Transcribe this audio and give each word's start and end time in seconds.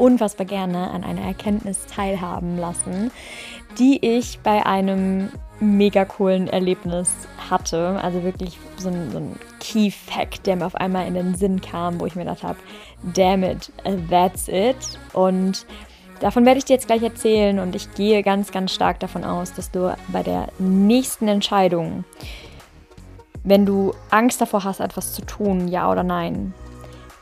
unfassbar 0.00 0.46
gerne 0.46 0.90
an 0.90 1.04
einer 1.04 1.22
Erkenntnis 1.22 1.86
teilhaben 1.86 2.58
lassen, 2.58 3.10
die 3.78 4.04
ich 4.04 4.40
bei 4.40 4.64
einem 4.66 5.30
mega 5.60 6.04
coolen 6.04 6.48
Erlebnis 6.48 7.12
hatte. 7.50 8.00
Also 8.02 8.22
wirklich 8.24 8.58
so 8.78 8.88
ein, 8.88 9.10
so 9.12 9.18
ein 9.18 9.36
Key 9.60 9.90
Fact, 9.90 10.46
der 10.46 10.56
mir 10.56 10.66
auf 10.66 10.74
einmal 10.74 11.06
in 11.06 11.14
den 11.14 11.34
Sinn 11.34 11.60
kam, 11.60 12.00
wo 12.00 12.06
ich 12.06 12.16
mir 12.16 12.24
gedacht 12.24 12.42
habe, 12.42 12.58
damn 13.14 13.44
it, 13.44 13.70
that's 14.08 14.48
it. 14.48 14.98
Und 15.12 15.66
davon 16.20 16.46
werde 16.46 16.58
ich 16.58 16.64
dir 16.64 16.74
jetzt 16.74 16.86
gleich 16.86 17.02
erzählen 17.02 17.58
und 17.58 17.76
ich 17.76 17.94
gehe 17.94 18.22
ganz, 18.22 18.50
ganz 18.50 18.72
stark 18.72 19.00
davon 19.00 19.24
aus, 19.24 19.52
dass 19.52 19.70
du 19.70 19.94
bei 20.08 20.22
der 20.22 20.48
nächsten 20.58 21.28
Entscheidung, 21.28 22.04
wenn 23.44 23.66
du 23.66 23.92
Angst 24.10 24.40
davor 24.40 24.64
hast, 24.64 24.80
etwas 24.80 25.12
zu 25.12 25.22
tun, 25.22 25.68
ja 25.68 25.90
oder 25.90 26.02
nein, 26.02 26.54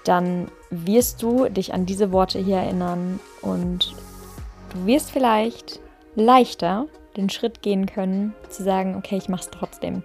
dann 0.09 0.49
wirst 0.71 1.23
du 1.23 1.49
dich 1.51 1.75
an 1.75 1.85
diese 1.85 2.13
Worte 2.13 2.39
hier 2.39 2.57
erinnern 2.57 3.21
und 3.43 3.95
du 4.73 4.87
wirst 4.87 5.11
vielleicht 5.11 5.81
leichter 6.15 6.87
den 7.17 7.29
Schritt 7.29 7.61
gehen 7.61 7.85
können, 7.87 8.35
zu 8.49 8.63
sagen, 8.63 8.97
okay, 8.97 9.19
ich 9.19 9.29
mache 9.29 9.43
es 9.43 9.51
trotzdem. 9.51 10.03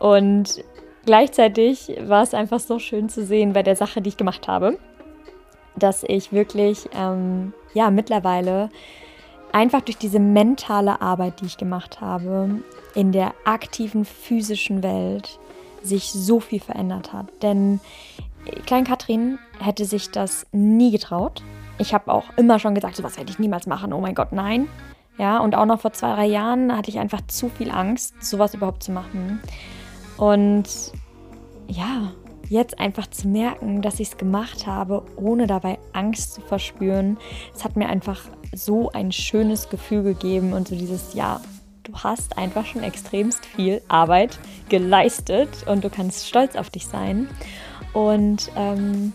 Und 0.00 0.64
gleichzeitig 1.06 1.92
war 2.00 2.22
es 2.24 2.34
einfach 2.34 2.58
so 2.58 2.80
schön 2.80 3.08
zu 3.08 3.24
sehen 3.24 3.52
bei 3.52 3.62
der 3.62 3.76
Sache, 3.76 4.02
die 4.02 4.08
ich 4.08 4.16
gemacht 4.16 4.48
habe, 4.48 4.78
dass 5.76 6.02
ich 6.02 6.32
wirklich, 6.32 6.88
ähm, 6.96 7.52
ja, 7.72 7.90
mittlerweile 7.90 8.68
einfach 9.52 9.82
durch 9.82 9.98
diese 9.98 10.18
mentale 10.18 11.00
Arbeit, 11.00 11.40
die 11.40 11.46
ich 11.46 11.56
gemacht 11.56 12.00
habe, 12.00 12.62
in 12.96 13.12
der 13.12 13.32
aktiven 13.44 14.04
physischen 14.04 14.82
Welt 14.82 15.38
sich 15.82 16.10
so 16.10 16.40
viel 16.40 16.60
verändert 16.60 17.12
hat. 17.12 17.26
Denn 17.42 17.80
Klein 18.66 18.84
Katrin 18.84 19.38
hätte 19.58 19.84
sich 19.84 20.10
das 20.10 20.46
nie 20.52 20.90
getraut. 20.90 21.42
Ich 21.78 21.92
habe 21.92 22.12
auch 22.12 22.24
immer 22.36 22.58
schon 22.58 22.74
gesagt, 22.74 22.96
sowas 22.96 23.16
werde 23.16 23.30
ich 23.30 23.38
niemals 23.38 23.66
machen. 23.66 23.92
Oh 23.92 24.00
mein 24.00 24.14
Gott, 24.14 24.32
nein. 24.32 24.68
Ja, 25.18 25.38
und 25.38 25.54
auch 25.54 25.66
noch 25.66 25.80
vor 25.80 25.92
zwei, 25.92 26.14
drei 26.14 26.26
Jahren 26.26 26.76
hatte 26.76 26.90
ich 26.90 26.98
einfach 26.98 27.20
zu 27.26 27.48
viel 27.48 27.70
Angst, 27.70 28.14
sowas 28.24 28.54
überhaupt 28.54 28.82
zu 28.82 28.92
machen. 28.92 29.40
Und 30.16 30.64
ja, 31.68 32.12
jetzt 32.48 32.78
einfach 32.78 33.06
zu 33.08 33.28
merken, 33.28 33.82
dass 33.82 34.00
ich 34.00 34.08
es 34.08 34.16
gemacht 34.16 34.66
habe, 34.66 35.04
ohne 35.16 35.46
dabei 35.46 35.78
Angst 35.92 36.34
zu 36.34 36.40
verspüren, 36.40 37.16
es 37.54 37.64
hat 37.64 37.76
mir 37.76 37.88
einfach 37.88 38.20
so 38.52 38.90
ein 38.92 39.12
schönes 39.12 39.68
Gefühl 39.68 40.02
gegeben 40.02 40.52
und 40.52 40.68
so 40.68 40.74
dieses, 40.74 41.14
ja, 41.14 41.40
du 41.84 41.92
hast 41.94 42.38
einfach 42.38 42.66
schon 42.66 42.82
extremst 42.82 43.44
viel 43.44 43.82
Arbeit 43.88 44.38
geleistet 44.68 45.48
und 45.66 45.84
du 45.84 45.90
kannst 45.90 46.28
stolz 46.28 46.56
auf 46.56 46.70
dich 46.70 46.86
sein. 46.86 47.28
Und, 47.94 48.50
ähm, 48.56 49.14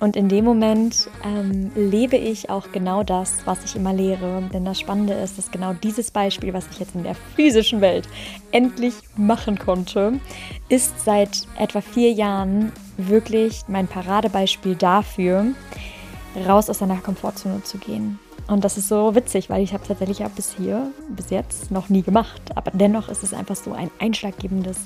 und 0.00 0.16
in 0.16 0.28
dem 0.28 0.44
Moment 0.44 1.08
ähm, 1.24 1.70
lebe 1.74 2.16
ich 2.16 2.50
auch 2.50 2.70
genau 2.72 3.02
das, 3.02 3.36
was 3.46 3.64
ich 3.64 3.76
immer 3.76 3.94
lehre. 3.94 4.42
Denn 4.52 4.66
das 4.66 4.78
Spannende 4.78 5.14
ist, 5.14 5.38
dass 5.38 5.50
genau 5.50 5.72
dieses 5.72 6.10
Beispiel, 6.10 6.52
was 6.52 6.66
ich 6.70 6.80
jetzt 6.80 6.94
in 6.94 7.04
der 7.04 7.14
physischen 7.14 7.80
Welt 7.80 8.06
endlich 8.52 8.94
machen 9.16 9.58
konnte, 9.58 10.20
ist 10.68 11.02
seit 11.02 11.46
etwa 11.58 11.80
vier 11.80 12.12
Jahren 12.12 12.72
wirklich 12.98 13.62
mein 13.68 13.86
Paradebeispiel 13.86 14.74
dafür, 14.74 15.46
raus 16.46 16.68
aus 16.68 16.80
seiner 16.80 16.98
Komfortzone 16.98 17.62
zu 17.62 17.78
gehen. 17.78 18.18
Und 18.48 18.64
das 18.64 18.76
ist 18.76 18.88
so 18.88 19.14
witzig, 19.14 19.50
weil 19.50 19.62
ich 19.62 19.72
habe 19.72 19.86
tatsächlich 19.86 20.20
ja 20.20 20.28
bis 20.28 20.54
hier, 20.56 20.90
bis 21.08 21.30
jetzt 21.30 21.70
noch 21.70 21.88
nie 21.88 22.02
gemacht. 22.02 22.40
Aber 22.54 22.70
dennoch 22.72 23.08
ist 23.08 23.22
es 23.22 23.32
einfach 23.32 23.56
so 23.56 23.72
ein 23.72 23.90
einschlaggebendes 23.98 24.78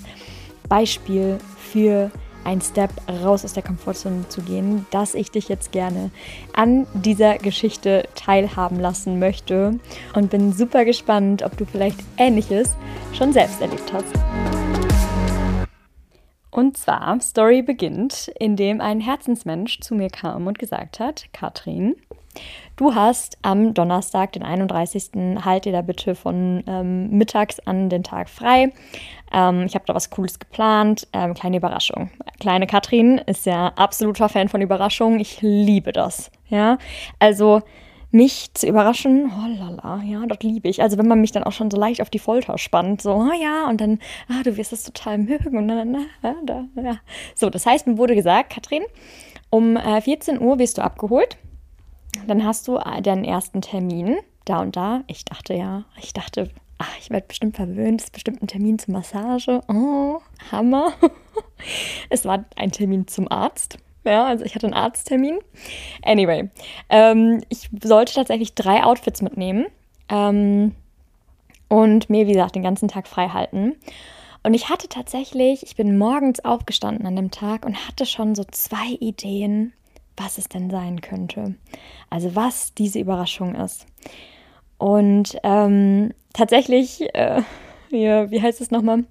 Beispiel 0.68 1.38
für 1.58 2.10
ein 2.44 2.60
Step 2.60 2.90
raus 3.22 3.44
aus 3.44 3.52
der 3.52 3.62
Komfortzone 3.62 4.28
zu 4.28 4.42
gehen, 4.42 4.86
dass 4.90 5.14
ich 5.14 5.30
dich 5.30 5.48
jetzt 5.48 5.72
gerne 5.72 6.10
an 6.52 6.86
dieser 6.94 7.38
Geschichte 7.38 8.08
teilhaben 8.14 8.80
lassen 8.80 9.18
möchte 9.18 9.78
und 10.14 10.30
bin 10.30 10.52
super 10.52 10.84
gespannt, 10.84 11.42
ob 11.42 11.56
du 11.56 11.64
vielleicht 11.64 11.98
Ähnliches 12.16 12.76
schon 13.12 13.32
selbst 13.32 13.60
erlebt 13.60 13.92
hast. 13.92 14.14
Und 16.50 16.76
zwar, 16.76 17.20
Story 17.20 17.62
beginnt, 17.62 18.30
indem 18.38 18.80
ein 18.80 19.00
Herzensmensch 19.00 19.80
zu 19.80 19.94
mir 19.94 20.08
kam 20.08 20.46
und 20.46 20.58
gesagt 20.58 20.98
hat, 20.98 21.32
Katrin, 21.32 21.94
Du 22.76 22.94
hast 22.94 23.36
am 23.42 23.74
Donnerstag, 23.74 24.32
den 24.32 24.42
31. 24.42 25.10
halt 25.44 25.66
dir 25.66 25.72
da 25.72 25.82
bitte 25.82 26.14
von 26.14 26.64
ähm, 26.66 27.10
mittags 27.10 27.60
an 27.60 27.90
den 27.90 28.02
Tag 28.02 28.30
frei. 28.30 28.72
Ähm, 29.32 29.64
ich 29.66 29.74
habe 29.74 29.84
da 29.86 29.94
was 29.94 30.08
Cooles 30.08 30.38
geplant. 30.38 31.06
Ähm, 31.12 31.34
kleine 31.34 31.58
Überraschung. 31.58 32.10
Kleine 32.38 32.66
Katrin 32.66 33.18
ist 33.18 33.44
ja 33.44 33.68
absoluter 33.76 34.30
Fan 34.30 34.48
von 34.48 34.62
Überraschungen. 34.62 35.20
Ich 35.20 35.42
liebe 35.42 35.92
das. 35.92 36.30
Ja, 36.48 36.78
also 37.18 37.60
mich 38.12 38.52
zu 38.54 38.66
überraschen, 38.66 39.30
oh 39.30 40.02
ja, 40.04 40.26
das 40.26 40.38
liebe 40.40 40.68
ich. 40.68 40.82
Also 40.82 40.98
wenn 40.98 41.06
man 41.06 41.20
mich 41.20 41.32
dann 41.32 41.44
auch 41.44 41.52
schon 41.52 41.70
so 41.70 41.76
leicht 41.76 42.00
auf 42.00 42.10
die 42.10 42.18
Folter 42.18 42.58
spannt, 42.58 43.02
so, 43.02 43.12
oh 43.12 43.32
ja, 43.40 43.68
und 43.68 43.80
dann, 43.80 43.98
ah, 44.28 44.42
du 44.42 44.56
wirst 44.56 44.72
es 44.72 44.82
total 44.82 45.18
mögen 45.18 45.56
und 45.56 45.68
dann, 45.68 46.08
na, 46.22 46.34
da, 46.44 46.64
ja. 46.82 46.96
So, 47.36 47.50
das 47.50 47.66
heißt, 47.66 47.86
mir 47.86 47.98
wurde 47.98 48.16
gesagt, 48.16 48.52
Katrin, 48.52 48.82
um 49.50 49.76
äh, 49.76 50.00
14 50.00 50.40
Uhr 50.40 50.58
wirst 50.58 50.78
du 50.78 50.82
abgeholt 50.82 51.36
dann 52.26 52.44
hast 52.44 52.68
du 52.68 52.76
äh, 52.76 53.02
deinen 53.02 53.24
ersten 53.24 53.62
Termin 53.62 54.16
da 54.44 54.60
und 54.60 54.76
da. 54.76 55.02
Ich 55.06 55.24
dachte 55.24 55.54
ja, 55.54 55.84
ich 56.00 56.12
dachte, 56.12 56.50
ach, 56.78 56.96
ich 56.98 57.10
werde 57.10 57.26
bestimmt 57.26 57.56
verwöhnt, 57.56 58.00
es 58.00 58.06
ist 58.06 58.12
bestimmt 58.12 58.42
ein 58.42 58.48
Termin 58.48 58.78
zur 58.78 58.94
Massage. 58.94 59.60
Oh, 59.68 60.20
Hammer. 60.50 60.92
es 62.10 62.24
war 62.24 62.44
ein 62.56 62.72
Termin 62.72 63.06
zum 63.06 63.30
Arzt. 63.30 63.78
Ja, 64.04 64.26
also 64.26 64.44
ich 64.44 64.54
hatte 64.54 64.66
einen 64.66 64.74
Arzttermin. 64.74 65.38
Anyway, 66.02 66.48
ähm, 66.88 67.42
ich 67.50 67.68
sollte 67.82 68.14
tatsächlich 68.14 68.54
drei 68.54 68.82
Outfits 68.82 69.20
mitnehmen 69.20 69.66
ähm, 70.08 70.74
und 71.68 72.08
mir, 72.08 72.26
wie 72.26 72.32
gesagt, 72.32 72.54
den 72.54 72.62
ganzen 72.62 72.88
Tag 72.88 73.06
frei 73.06 73.28
halten. 73.28 73.76
Und 74.42 74.54
ich 74.54 74.70
hatte 74.70 74.88
tatsächlich, 74.88 75.62
ich 75.62 75.76
bin 75.76 75.98
morgens 75.98 76.42
aufgestanden 76.42 77.06
an 77.06 77.16
dem 77.16 77.30
Tag 77.30 77.66
und 77.66 77.86
hatte 77.86 78.06
schon 78.06 78.34
so 78.34 78.44
zwei 78.44 78.86
Ideen, 79.00 79.74
was 80.22 80.38
es 80.38 80.48
denn 80.48 80.70
sein 80.70 81.00
könnte. 81.00 81.54
Also 82.10 82.34
was 82.34 82.74
diese 82.74 82.98
Überraschung 82.98 83.54
ist. 83.54 83.86
Und 84.78 85.36
ähm, 85.42 86.12
tatsächlich, 86.32 87.02
äh, 87.14 87.42
wie, 87.90 88.06
wie 88.06 88.42
heißt 88.42 88.60
es 88.60 88.70
nochmal? 88.70 89.04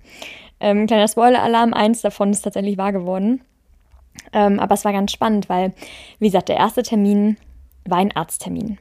Ähm, 0.59 0.87
kleiner 0.87 1.07
Spoiler-Alarm, 1.07 1.73
eins 1.73 2.01
davon 2.01 2.31
ist 2.31 2.41
tatsächlich 2.41 2.77
wahr 2.77 2.91
geworden. 2.91 3.41
Ähm, 4.33 4.59
aber 4.59 4.75
es 4.75 4.85
war 4.85 4.91
ganz 4.91 5.11
spannend, 5.11 5.49
weil, 5.49 5.73
wie 6.19 6.27
gesagt, 6.27 6.49
der 6.49 6.57
erste 6.57 6.83
Termin 6.83 7.37
war 7.85 7.99
ein 7.99 8.15
Arzttermin. 8.15 8.77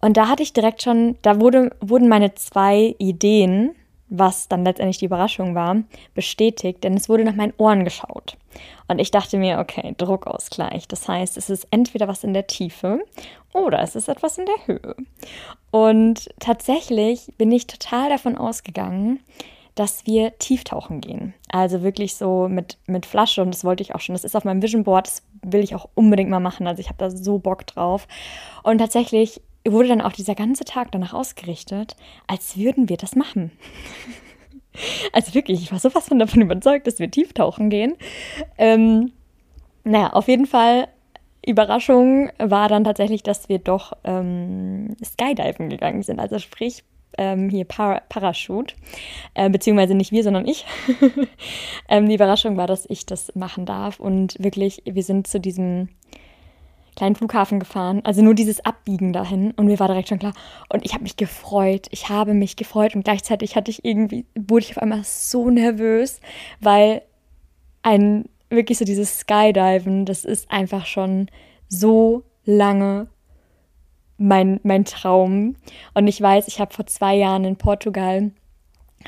Und 0.00 0.16
da 0.16 0.28
hatte 0.28 0.42
ich 0.42 0.52
direkt 0.52 0.82
schon, 0.82 1.16
da 1.22 1.40
wurde, 1.40 1.70
wurden 1.80 2.08
meine 2.08 2.34
zwei 2.34 2.94
Ideen 2.98 3.74
was 4.10 4.48
dann 4.48 4.64
letztendlich 4.64 4.98
die 4.98 5.06
Überraschung 5.06 5.54
war, 5.54 5.76
bestätigt, 6.14 6.84
denn 6.84 6.94
es 6.94 7.08
wurde 7.08 7.24
nach 7.24 7.36
meinen 7.36 7.54
Ohren 7.56 7.84
geschaut. 7.84 8.36
Und 8.88 8.98
ich 8.98 9.10
dachte 9.12 9.38
mir, 9.38 9.60
okay, 9.60 9.94
Druckausgleich. 9.96 10.88
Das 10.88 11.08
heißt, 11.08 11.36
es 11.36 11.48
ist 11.48 11.68
entweder 11.70 12.08
was 12.08 12.24
in 12.24 12.34
der 12.34 12.48
Tiefe 12.48 13.00
oder 13.54 13.80
es 13.80 13.94
ist 13.94 14.08
etwas 14.08 14.36
in 14.36 14.46
der 14.46 14.66
Höhe. 14.66 14.96
Und 15.70 16.28
tatsächlich 16.40 17.32
bin 17.38 17.52
ich 17.52 17.68
total 17.68 18.10
davon 18.10 18.36
ausgegangen, 18.36 19.20
dass 19.76 20.04
wir 20.06 20.36
tieftauchen 20.38 21.00
gehen. 21.00 21.32
Also 21.48 21.82
wirklich 21.82 22.16
so 22.16 22.48
mit, 22.48 22.76
mit 22.86 23.06
Flasche 23.06 23.40
und 23.42 23.54
das 23.54 23.64
wollte 23.64 23.82
ich 23.82 23.94
auch 23.94 24.00
schon. 24.00 24.14
Das 24.14 24.24
ist 24.24 24.36
auf 24.36 24.44
meinem 24.44 24.62
Vision 24.62 24.82
Board, 24.82 25.06
das 25.06 25.22
will 25.42 25.62
ich 25.62 25.74
auch 25.74 25.88
unbedingt 25.94 26.28
mal 26.28 26.40
machen. 26.40 26.66
Also 26.66 26.80
ich 26.80 26.88
habe 26.88 26.98
da 26.98 27.10
so 27.10 27.38
Bock 27.38 27.66
drauf. 27.66 28.08
Und 28.64 28.78
tatsächlich 28.78 29.40
wurde 29.68 29.88
dann 29.88 30.00
auch 30.00 30.12
dieser 30.12 30.34
ganze 30.34 30.64
Tag 30.64 30.92
danach 30.92 31.12
ausgerichtet, 31.12 31.96
als 32.26 32.56
würden 32.56 32.88
wir 32.88 32.96
das 32.96 33.14
machen. 33.14 33.52
also 35.12 35.34
wirklich, 35.34 35.62
ich 35.62 35.72
war 35.72 35.78
sowas 35.78 36.08
von 36.08 36.18
davon 36.18 36.42
überzeugt, 36.42 36.86
dass 36.86 36.98
wir 36.98 37.10
tieftauchen 37.10 37.70
gehen. 37.70 37.96
Ähm, 38.58 39.12
naja, 39.84 40.12
auf 40.12 40.28
jeden 40.28 40.46
Fall, 40.46 40.88
Überraschung 41.44 42.30
war 42.38 42.68
dann 42.68 42.84
tatsächlich, 42.84 43.22
dass 43.22 43.48
wir 43.48 43.58
doch 43.58 43.92
ähm, 44.04 44.96
Skydiven 45.02 45.70
gegangen 45.70 46.02
sind. 46.02 46.20
Also 46.20 46.38
sprich 46.38 46.84
ähm, 47.18 47.48
hier 47.48 47.64
Par 47.64 48.02
Parachute, 48.08 48.74
äh, 49.34 49.50
beziehungsweise 49.50 49.94
nicht 49.94 50.12
wir, 50.12 50.22
sondern 50.22 50.46
ich. 50.46 50.64
ähm, 51.88 52.08
die 52.08 52.14
Überraschung 52.14 52.56
war, 52.56 52.66
dass 52.66 52.86
ich 52.88 53.06
das 53.06 53.34
machen 53.34 53.66
darf 53.66 54.00
und 54.00 54.36
wirklich, 54.38 54.82
wir 54.84 55.02
sind 55.02 55.26
zu 55.26 55.40
diesem 55.40 55.88
kleinen 56.96 57.14
Flughafen 57.14 57.60
gefahren, 57.60 58.00
also 58.04 58.22
nur 58.22 58.34
dieses 58.34 58.64
Abbiegen 58.64 59.12
dahin 59.12 59.52
und 59.52 59.66
mir 59.66 59.78
war 59.78 59.88
direkt 59.88 60.08
schon 60.08 60.18
klar 60.18 60.32
und 60.68 60.84
ich 60.84 60.92
habe 60.92 61.02
mich 61.02 61.16
gefreut, 61.16 61.86
ich 61.90 62.08
habe 62.08 62.34
mich 62.34 62.56
gefreut 62.56 62.94
und 62.94 63.04
gleichzeitig 63.04 63.56
hatte 63.56 63.70
ich 63.70 63.84
irgendwie, 63.84 64.26
wurde 64.34 64.64
ich 64.64 64.72
auf 64.72 64.82
einmal 64.82 65.04
so 65.04 65.50
nervös, 65.50 66.20
weil 66.60 67.02
ein, 67.82 68.26
wirklich 68.50 68.78
so 68.78 68.84
dieses 68.84 69.20
Skydiven, 69.20 70.04
das 70.04 70.24
ist 70.24 70.50
einfach 70.50 70.86
schon 70.86 71.28
so 71.68 72.24
lange 72.44 73.08
mein, 74.18 74.60
mein 74.62 74.84
Traum. 74.84 75.56
Und 75.94 76.06
ich 76.06 76.20
weiß, 76.20 76.46
ich 76.48 76.60
habe 76.60 76.74
vor 76.74 76.86
zwei 76.86 77.16
Jahren 77.16 77.44
in 77.44 77.56
Portugal 77.56 78.30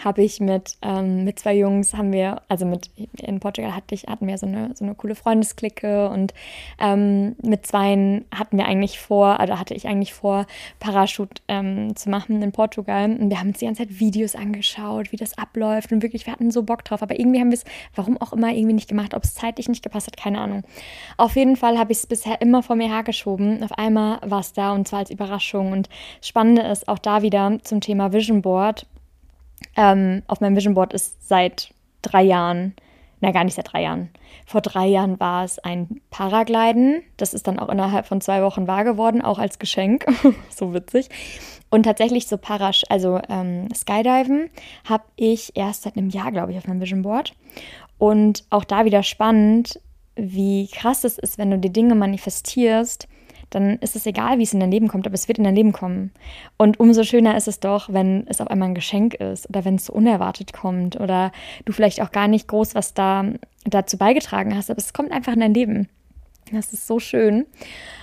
habe 0.02 0.22
ich 0.22 0.40
mit, 0.40 0.76
ähm, 0.80 1.24
mit 1.24 1.38
zwei 1.38 1.54
Jungs, 1.54 1.94
haben 1.94 2.12
wir, 2.12 2.40
also 2.48 2.64
mit, 2.64 2.90
in 3.18 3.40
Portugal 3.40 3.76
hatte 3.76 3.94
ich, 3.94 4.04
hatten 4.04 4.26
wir 4.26 4.38
so 4.38 4.46
eine, 4.46 4.74
so 4.74 4.84
eine 4.84 4.94
coole 4.94 5.14
Freundesklicke 5.14 6.08
und 6.08 6.32
ähm, 6.80 7.36
mit 7.42 7.66
zweien 7.66 8.24
hatten 8.34 8.56
wir 8.56 8.64
eigentlich 8.64 8.98
vor, 8.98 9.38
oder 9.42 9.60
hatte 9.60 9.74
ich 9.74 9.86
eigentlich 9.86 10.14
vor, 10.14 10.46
Parachute 10.80 11.42
ähm, 11.48 11.94
zu 11.94 12.08
machen 12.08 12.40
in 12.42 12.52
Portugal. 12.52 13.04
Und 13.04 13.28
wir 13.28 13.38
haben 13.38 13.48
uns 13.48 13.58
die 13.58 13.66
ganze 13.66 13.82
Zeit 13.82 14.00
Videos 14.00 14.34
angeschaut, 14.34 15.12
wie 15.12 15.16
das 15.16 15.36
abläuft 15.36 15.92
und 15.92 16.02
wirklich, 16.02 16.26
wir 16.26 16.32
hatten 16.32 16.50
so 16.50 16.62
Bock 16.62 16.84
drauf. 16.84 17.02
Aber 17.02 17.18
irgendwie 17.18 17.40
haben 17.40 17.50
wir 17.50 17.58
es, 17.58 17.64
warum 17.94 18.16
auch 18.20 18.32
immer, 18.32 18.50
irgendwie 18.50 18.74
nicht 18.74 18.88
gemacht. 18.88 19.14
Ob 19.14 19.24
es 19.24 19.34
zeitlich 19.34 19.68
nicht 19.68 19.82
gepasst 19.82 20.06
hat, 20.06 20.16
keine 20.16 20.40
Ahnung. 20.40 20.62
Auf 21.18 21.36
jeden 21.36 21.56
Fall 21.56 21.78
habe 21.78 21.92
ich 21.92 21.98
es 21.98 22.06
bisher 22.06 22.40
immer 22.40 22.62
vor 22.62 22.76
mir 22.76 22.88
hergeschoben. 22.88 23.62
Auf 23.62 23.72
einmal 23.72 24.18
war 24.22 24.40
es 24.40 24.54
da 24.54 24.72
und 24.72 24.88
zwar 24.88 25.00
als 25.00 25.10
Überraschung. 25.10 25.72
Und 25.72 25.88
Spannende 26.22 26.62
ist 26.62 26.88
auch 26.88 26.98
da 26.98 27.22
wieder 27.22 27.58
zum 27.62 27.80
Thema 27.80 28.12
Vision 28.12 28.42
Board 28.42 28.86
ähm, 29.76 30.22
auf 30.26 30.40
meinem 30.40 30.56
Vision 30.56 30.74
Board 30.74 30.92
ist 30.92 31.28
seit 31.28 31.72
drei 32.02 32.22
Jahren, 32.22 32.74
na 33.20 33.30
gar 33.30 33.44
nicht 33.44 33.54
seit 33.54 33.72
drei 33.72 33.82
Jahren. 33.82 34.10
Vor 34.46 34.60
drei 34.60 34.86
Jahren 34.86 35.20
war 35.20 35.44
es 35.44 35.58
ein 35.58 36.00
Paragliden. 36.10 37.02
Das 37.16 37.34
ist 37.34 37.46
dann 37.46 37.58
auch 37.58 37.68
innerhalb 37.68 38.06
von 38.06 38.20
zwei 38.20 38.42
Wochen 38.42 38.66
wahr 38.66 38.84
geworden, 38.84 39.22
auch 39.22 39.38
als 39.38 39.58
Geschenk. 39.58 40.06
so 40.50 40.74
witzig. 40.74 41.08
Und 41.70 41.84
tatsächlich 41.84 42.26
so 42.26 42.36
Parasch, 42.36 42.82
also 42.88 43.20
ähm, 43.28 43.68
Skydiven, 43.74 44.50
habe 44.84 45.04
ich 45.16 45.56
erst 45.56 45.82
seit 45.82 45.96
einem 45.96 46.10
Jahr, 46.10 46.32
glaube 46.32 46.52
ich, 46.52 46.58
auf 46.58 46.66
meinem 46.66 46.80
Vision 46.80 47.02
Board. 47.02 47.34
Und 47.98 48.44
auch 48.50 48.64
da 48.64 48.84
wieder 48.84 49.02
spannend, 49.02 49.80
wie 50.16 50.68
krass 50.68 51.04
es 51.04 51.18
ist, 51.18 51.38
wenn 51.38 51.50
du 51.50 51.58
die 51.58 51.72
Dinge 51.72 51.94
manifestierst 51.94 53.08
dann 53.54 53.76
ist 53.78 53.96
es 53.96 54.06
egal, 54.06 54.38
wie 54.38 54.42
es 54.42 54.54
in 54.54 54.60
dein 54.60 54.70
Leben 54.70 54.88
kommt, 54.88 55.06
aber 55.06 55.14
es 55.14 55.28
wird 55.28 55.38
in 55.38 55.44
dein 55.44 55.54
Leben 55.54 55.72
kommen. 55.72 56.12
Und 56.56 56.80
umso 56.80 57.04
schöner 57.04 57.36
ist 57.36 57.48
es 57.48 57.60
doch, 57.60 57.92
wenn 57.92 58.26
es 58.28 58.40
auf 58.40 58.48
einmal 58.48 58.68
ein 58.68 58.74
Geschenk 58.74 59.14
ist 59.14 59.48
oder 59.48 59.64
wenn 59.64 59.76
es 59.76 59.86
so 59.86 59.92
unerwartet 59.92 60.52
kommt 60.52 60.98
oder 60.98 61.32
du 61.64 61.72
vielleicht 61.72 62.00
auch 62.00 62.12
gar 62.12 62.28
nicht 62.28 62.48
groß 62.48 62.74
was 62.74 62.94
da 62.94 63.24
dazu 63.64 63.98
beigetragen 63.98 64.56
hast, 64.56 64.70
aber 64.70 64.78
es 64.78 64.92
kommt 64.92 65.12
einfach 65.12 65.34
in 65.34 65.40
dein 65.40 65.54
Leben. 65.54 65.88
Das 66.50 66.72
ist 66.72 66.86
so 66.86 66.98
schön. 66.98 67.46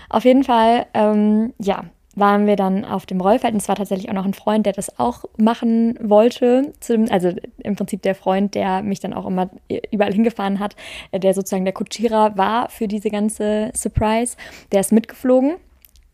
Auf 0.09 0.25
jeden 0.25 0.43
Fall, 0.43 0.87
ähm, 0.93 1.53
ja, 1.59 1.85
waren 2.19 2.45
wir 2.47 2.55
dann 2.55 2.85
auf 2.85 3.05
dem 3.05 3.21
Rollfeld. 3.21 3.53
Und 3.53 3.61
es 3.61 3.67
war 3.67 3.75
tatsächlich 3.75 4.09
auch 4.09 4.13
noch 4.13 4.25
ein 4.25 4.33
Freund, 4.33 4.65
der 4.65 4.73
das 4.73 4.99
auch 4.99 5.25
machen 5.37 5.97
wollte. 6.01 6.73
also 7.09 7.33
im 7.63 7.75
Prinzip 7.75 8.01
der 8.01 8.15
Freund, 8.15 8.55
der 8.55 8.81
mich 8.81 8.99
dann 8.99 9.13
auch 9.13 9.25
immer 9.25 9.49
überall 9.91 10.13
hingefahren 10.13 10.59
hat, 10.59 10.75
der 11.13 11.33
sozusagen 11.33 11.65
der 11.65 11.73
Kutschierer 11.73 12.37
war 12.37 12.69
für 12.69 12.87
diese 12.87 13.09
ganze 13.09 13.71
Surprise. 13.73 14.37
Der 14.71 14.81
ist 14.81 14.91
mitgeflogen. 14.91 15.55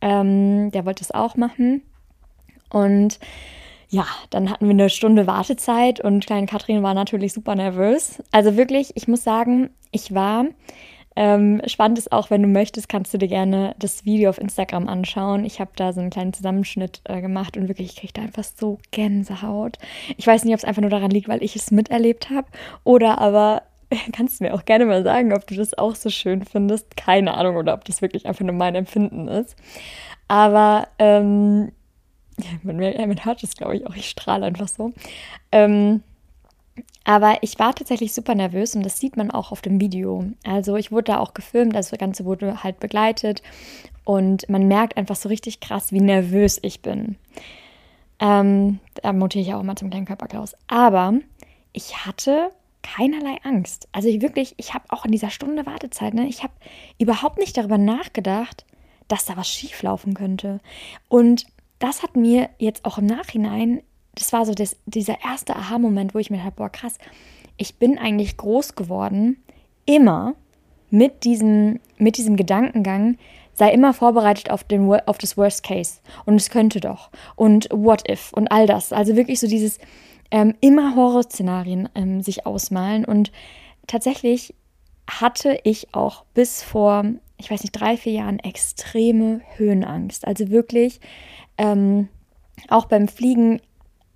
Ähm, 0.01 0.71
der 0.71 0.85
wollte 0.85 1.03
es 1.03 1.11
auch 1.11 1.35
machen. 1.35 1.81
Und 2.69 3.19
ja, 3.89 4.05
dann 4.29 4.49
hatten 4.49 4.65
wir 4.65 4.71
eine 4.71 4.89
Stunde 4.89 5.27
Wartezeit 5.27 6.01
und 6.01 6.25
kleine 6.25 6.47
Katrin 6.47 6.83
war 6.83 6.93
natürlich 6.93 7.33
super 7.33 7.55
nervös. 7.55 8.21
Also 8.31 8.57
wirklich, 8.57 8.91
ich 8.95 9.07
muss 9.07 9.23
sagen, 9.23 9.69
ich 9.91 10.13
war 10.13 10.45
ähm, 11.15 11.61
spannend 11.65 11.97
ist 11.97 12.11
auch, 12.11 12.29
wenn 12.29 12.41
du 12.41 12.47
möchtest, 12.47 12.89
kannst 12.89 13.13
du 13.13 13.17
dir 13.17 13.27
gerne 13.27 13.75
das 13.79 14.03
Video 14.03 14.29
auf 14.29 14.37
Instagram 14.37 14.87
anschauen. 14.87 15.45
Ich 15.45 15.59
habe 15.59 15.71
da 15.75 15.93
so 15.93 16.01
einen 16.01 16.09
kleinen 16.09 16.33
Zusammenschnitt 16.33 17.01
äh, 17.05 17.21
gemacht 17.21 17.55
und 17.55 17.67
wirklich, 17.67 17.91
ich 17.91 17.95
kriege 17.95 18.13
da 18.13 18.21
einfach 18.21 18.43
so 18.43 18.79
Gänsehaut. 18.91 19.77
Ich 20.17 20.27
weiß 20.27 20.43
nicht, 20.43 20.53
ob 20.53 20.59
es 20.59 20.65
einfach 20.65 20.81
nur 20.81 20.91
daran 20.91 21.11
liegt, 21.11 21.29
weil 21.29 21.43
ich 21.43 21.55
es 21.55 21.71
miterlebt 21.71 22.29
habe 22.29 22.47
oder 22.83 23.19
aber 23.19 23.63
kannst 24.13 24.39
du 24.39 24.43
mir 24.43 24.53
auch 24.53 24.65
gerne 24.65 24.85
mal 24.85 25.03
sagen, 25.03 25.33
ob 25.33 25.47
du 25.47 25.55
das 25.55 25.77
auch 25.77 25.95
so 25.95 26.09
schön 26.09 26.43
findest. 26.43 26.97
Keine 26.97 27.35
Ahnung 27.35 27.55
oder 27.55 27.73
ob 27.73 27.85
das 27.85 28.01
wirklich 28.01 28.25
einfach 28.25 28.45
nur 28.45 28.55
mein 28.55 28.75
Empfinden 28.75 29.27
ist. 29.27 29.55
Aber 30.27 30.87
ähm, 30.99 31.71
ja, 32.37 32.49
man, 32.63 32.77
man 32.77 33.25
hört 33.25 33.43
es, 33.43 33.55
glaube 33.55 33.77
ich, 33.77 33.87
auch. 33.87 33.95
Ich 33.95 34.09
strahle 34.09 34.45
einfach 34.45 34.67
so. 34.67 34.91
Ähm, 35.51 36.01
aber 37.03 37.37
ich 37.41 37.59
war 37.59 37.73
tatsächlich 37.73 38.13
super 38.13 38.35
nervös 38.35 38.75
und 38.75 38.83
das 38.83 38.99
sieht 38.99 39.15
man 39.15 39.31
auch 39.31 39.51
auf 39.51 39.61
dem 39.61 39.79
Video. 39.79 40.25
Also 40.43 40.75
ich 40.75 40.91
wurde 40.91 41.11
da 41.13 41.19
auch 41.19 41.33
gefilmt, 41.33 41.75
also 41.75 41.91
das 41.91 41.99
Ganze 41.99 42.25
wurde 42.25 42.63
halt 42.63 42.79
begleitet 42.79 43.41
und 44.03 44.49
man 44.49 44.67
merkt 44.67 44.97
einfach 44.97 45.15
so 45.15 45.29
richtig 45.29 45.59
krass, 45.59 45.91
wie 45.91 46.01
nervös 46.01 46.59
ich 46.61 46.81
bin. 46.81 47.15
Ähm, 48.19 48.79
da 49.01 49.13
montiere 49.13 49.43
ich 49.43 49.53
auch 49.53 49.61
immer 49.61 49.75
zum 49.75 49.89
kleinen 49.89 50.05
Körperklaus. 50.05 50.55
Aber 50.67 51.13
ich 51.73 52.05
hatte 52.05 52.49
keinerlei 52.81 53.37
Angst. 53.43 53.87
Also 53.91 54.07
ich 54.07 54.21
wirklich, 54.21 54.53
ich 54.57 54.73
habe 54.73 54.85
auch 54.89 55.05
in 55.05 55.11
dieser 55.11 55.31
Stunde 55.31 55.65
Wartezeit, 55.65 56.13
ne, 56.13 56.27
ich 56.27 56.43
habe 56.43 56.53
überhaupt 56.99 57.37
nicht 57.37 57.57
darüber 57.57 57.77
nachgedacht, 57.77 58.65
dass 59.07 59.25
da 59.25 59.37
was 59.37 59.47
schieflaufen 59.47 60.13
könnte. 60.13 60.59
Und 61.07 61.45
das 61.79 62.03
hat 62.03 62.15
mir 62.15 62.49
jetzt 62.57 62.85
auch 62.85 62.97
im 62.97 63.05
Nachhinein 63.05 63.81
das 64.15 64.33
war 64.33 64.45
so 64.45 64.53
das, 64.53 64.77
dieser 64.85 65.23
erste 65.23 65.55
Aha-Moment, 65.55 66.15
wo 66.15 66.19
ich 66.19 66.29
mir 66.29 66.37
dachte, 66.37 66.53
boah, 66.55 66.69
krass, 66.69 66.97
ich 67.57 67.75
bin 67.75 67.97
eigentlich 67.97 68.37
groß 68.37 68.75
geworden, 68.75 69.37
immer 69.85 70.35
mit 70.89 71.23
diesem, 71.23 71.79
mit 71.97 72.17
diesem 72.17 72.35
Gedankengang, 72.35 73.17
sei 73.53 73.71
immer 73.71 73.93
vorbereitet 73.93 74.49
auf, 74.49 74.63
den, 74.63 74.89
auf 75.05 75.17
das 75.17 75.37
Worst 75.37 75.63
Case. 75.63 75.99
Und 76.25 76.35
es 76.35 76.49
könnte 76.49 76.79
doch. 76.79 77.09
Und 77.35 77.67
what 77.71 78.09
if 78.09 78.33
und 78.33 78.49
all 78.49 78.67
das. 78.67 78.91
Also 78.91 79.15
wirklich 79.15 79.39
so 79.39 79.47
dieses 79.47 79.79
ähm, 80.31 80.55
immer 80.59 80.95
Horrorszenarien 80.95 81.89
ähm, 81.95 82.21
sich 82.21 82.45
ausmalen. 82.45 83.05
Und 83.05 83.31
tatsächlich 83.87 84.53
hatte 85.07 85.59
ich 85.63 85.93
auch 85.93 86.25
bis 86.33 86.63
vor, 86.63 87.05
ich 87.37 87.49
weiß 87.49 87.61
nicht, 87.61 87.71
drei, 87.71 87.95
vier 87.95 88.13
Jahren 88.13 88.39
extreme 88.39 89.41
Höhenangst. 89.55 90.27
Also 90.27 90.49
wirklich 90.49 90.99
ähm, 91.57 92.09
auch 92.69 92.85
beim 92.85 93.07
Fliegen 93.07 93.61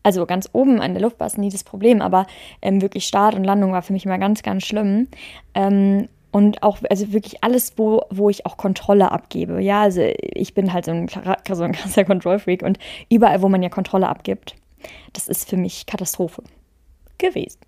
also 0.03 0.25
ganz 0.25 0.49
oben 0.53 0.81
an 0.81 0.93
der 0.93 1.01
Luft 1.01 1.19
war 1.19 1.27
es 1.27 1.37
nie 1.37 1.49
das 1.49 1.63
Problem, 1.63 2.01
aber 2.01 2.25
ähm, 2.61 2.81
wirklich 2.81 3.05
Start 3.05 3.35
und 3.35 3.43
Landung 3.43 3.71
war 3.71 3.81
für 3.81 3.93
mich 3.93 4.05
immer 4.05 4.17
ganz, 4.17 4.43
ganz 4.43 4.65
schlimm. 4.65 5.07
Ähm, 5.53 6.07
und 6.31 6.61
auch, 6.61 6.77
also 6.89 7.11
wirklich 7.11 7.43
alles, 7.43 7.73
wo, 7.77 8.03
wo 8.11 8.29
ich 8.29 8.45
auch 8.45 8.57
Kontrolle 8.57 9.11
abgebe. 9.11 9.61
Ja, 9.61 9.81
also 9.81 10.01
ich 10.01 10.53
bin 10.53 10.73
halt 10.73 10.85
so 10.85 10.91
ein, 10.91 11.07
so 11.51 11.63
ein 11.63 11.71
krasser 11.71 12.05
Kontrollfreak 12.05 12.61
und 12.61 12.77
überall, 13.09 13.41
wo 13.41 13.49
man 13.49 13.63
ja 13.63 13.69
Kontrolle 13.69 14.07
abgibt, 14.07 14.55
das 15.13 15.27
ist 15.27 15.49
für 15.49 15.57
mich 15.57 15.85
Katastrophe 15.85 16.43
gewesen. 17.17 17.59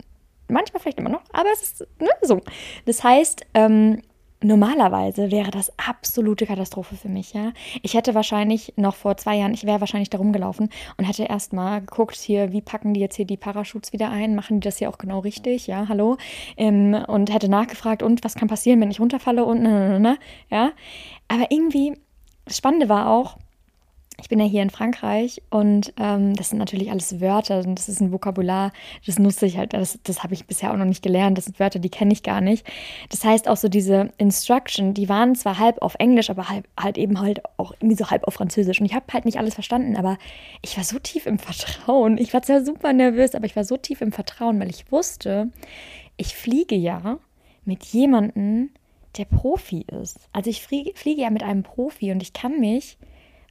Manchmal 0.48 0.82
vielleicht 0.82 1.00
immer 1.00 1.10
noch, 1.10 1.24
aber 1.32 1.50
es 1.54 1.62
ist 1.62 1.88
ne, 2.00 2.10
so. 2.22 2.42
Das 2.86 3.04
heißt, 3.04 3.46
ähm, 3.54 4.02
Normalerweise 4.44 5.30
wäre 5.30 5.52
das 5.52 5.72
absolute 5.78 6.48
Katastrophe 6.48 6.96
für 6.96 7.10
mich, 7.10 7.34
ja. 7.34 7.52
Ich 7.84 7.94
hätte 7.94 8.16
wahrscheinlich 8.16 8.74
noch 8.76 8.96
vor 8.96 9.16
zwei 9.18 9.36
Jahren, 9.38 9.54
ich 9.54 9.66
wäre 9.66 9.82
wahrscheinlich 9.82 10.10
da 10.10 10.18
rumgelaufen 10.18 10.70
und 10.98 11.06
hätte 11.06 11.26
erstmal 11.26 11.82
geguckt, 11.82 12.16
hier, 12.16 12.52
wie 12.52 12.62
packen 12.62 12.96
die 12.96 13.00
jetzt 13.00 13.16
hier 13.18 13.26
die 13.26 13.38
Parachutes 13.38 13.94
wieder 13.94 14.10
ein? 14.10 14.34
Machen 14.34 14.60
die 14.60 14.66
das 14.66 14.80
hier 14.80 14.90
auch 14.90 14.98
genau 14.98 15.20
richtig? 15.20 15.68
Ja, 15.68 15.88
hallo? 15.88 16.18
Ähm, 16.58 16.96
und 17.08 17.32
hätte 17.32 17.50
nachgefragt, 17.50 18.02
und 18.02 18.24
was 18.24 18.34
kann 18.34 18.48
passieren, 18.48 18.82
wenn 18.82 18.90
ich 18.90 19.00
runterfalle 19.00 19.46
und, 19.46 19.62
ne, 19.62 19.90
ne, 19.90 20.00
ne, 20.00 20.18
ja. 20.50 20.72
Aber 21.28 21.46
irgendwie, 21.52 21.94
das 22.46 22.58
Spannende 22.58 22.90
war 22.90 23.12
auch, 23.12 23.38
bin 24.32 24.40
ja 24.40 24.46
hier 24.46 24.62
in 24.62 24.70
Frankreich 24.70 25.42
und 25.50 25.94
ähm, 26.00 26.38
das 26.38 26.50
sind 26.50 26.58
natürlich 26.58 26.90
alles 26.90 27.20
Wörter 27.20 27.60
und 27.60 27.76
das 27.76 27.90
ist 27.90 28.00
ein 28.00 28.14
Vokabular, 28.14 28.72
das 29.06 29.20
nutze 29.20 29.46
ich 29.46 29.58
halt, 29.58 29.74
das, 29.74 30.00
das 30.04 30.24
habe 30.24 30.34
ich 30.34 30.46
bisher 30.46 30.72
auch 30.72 30.78
noch 30.78 30.86
nicht 30.86 31.04
gelernt, 31.04 31.38
das 31.38 31.46
sind 31.46 31.60
Wörter, 31.60 31.80
die 31.80 31.90
kenne 31.90 32.14
ich 32.14 32.24
gar 32.24 32.40
nicht. 32.40 32.66
Das 33.10 33.26
heißt 33.26 33.50
auch 33.50 33.58
so 33.58 33.68
diese 33.68 34.14
Instruction, 34.18 34.94
die 34.94 35.10
waren 35.10 35.36
zwar 35.36 35.60
halb 35.60 35.82
auf 35.82 35.96
Englisch, 36.00 36.30
aber 36.30 36.48
halb, 36.48 36.66
halt 36.80 36.98
eben 36.98 37.20
halt 37.20 37.42
auch 37.58 37.74
irgendwie 37.74 37.98
so 37.98 38.10
halb 38.10 38.24
auf 38.24 38.36
Französisch 38.36 38.80
und 38.80 38.86
ich 38.86 38.96
habe 38.96 39.04
halt 39.12 39.26
nicht 39.26 39.38
alles 39.38 39.54
verstanden, 39.54 39.98
aber 39.98 40.18
ich 40.62 40.78
war 40.78 40.86
so 40.86 40.98
tief 40.98 41.26
im 41.26 41.38
Vertrauen. 41.38 42.18
Ich 42.18 42.34
war 42.34 42.42
zwar 42.42 42.64
super 42.64 42.94
nervös, 42.94 43.36
aber 43.36 43.46
ich 43.46 43.58
war 43.58 43.66
so 43.66 43.76
tief 43.76 44.00
im 44.00 44.14
Vertrauen, 44.14 44.62
weil 44.62 44.70
ich 44.70 44.90
wusste, 44.94 45.50
ich 46.16 46.38
fliege 46.38 46.76
ja 46.76 47.20
mit 47.66 47.84
jemandem, 47.84 48.70
der 49.18 49.26
Profi 49.26 49.86
ist. 50.02 50.22
Also 50.32 50.50
ich 50.50 50.62
fliege, 50.62 50.94
fliege 50.96 51.24
ja 51.24 51.30
mit 51.30 51.44
einem 51.44 51.64
Profi 51.64 52.14
und 52.14 52.24
ich 52.24 52.32
kann 52.32 52.62
mich 52.62 52.98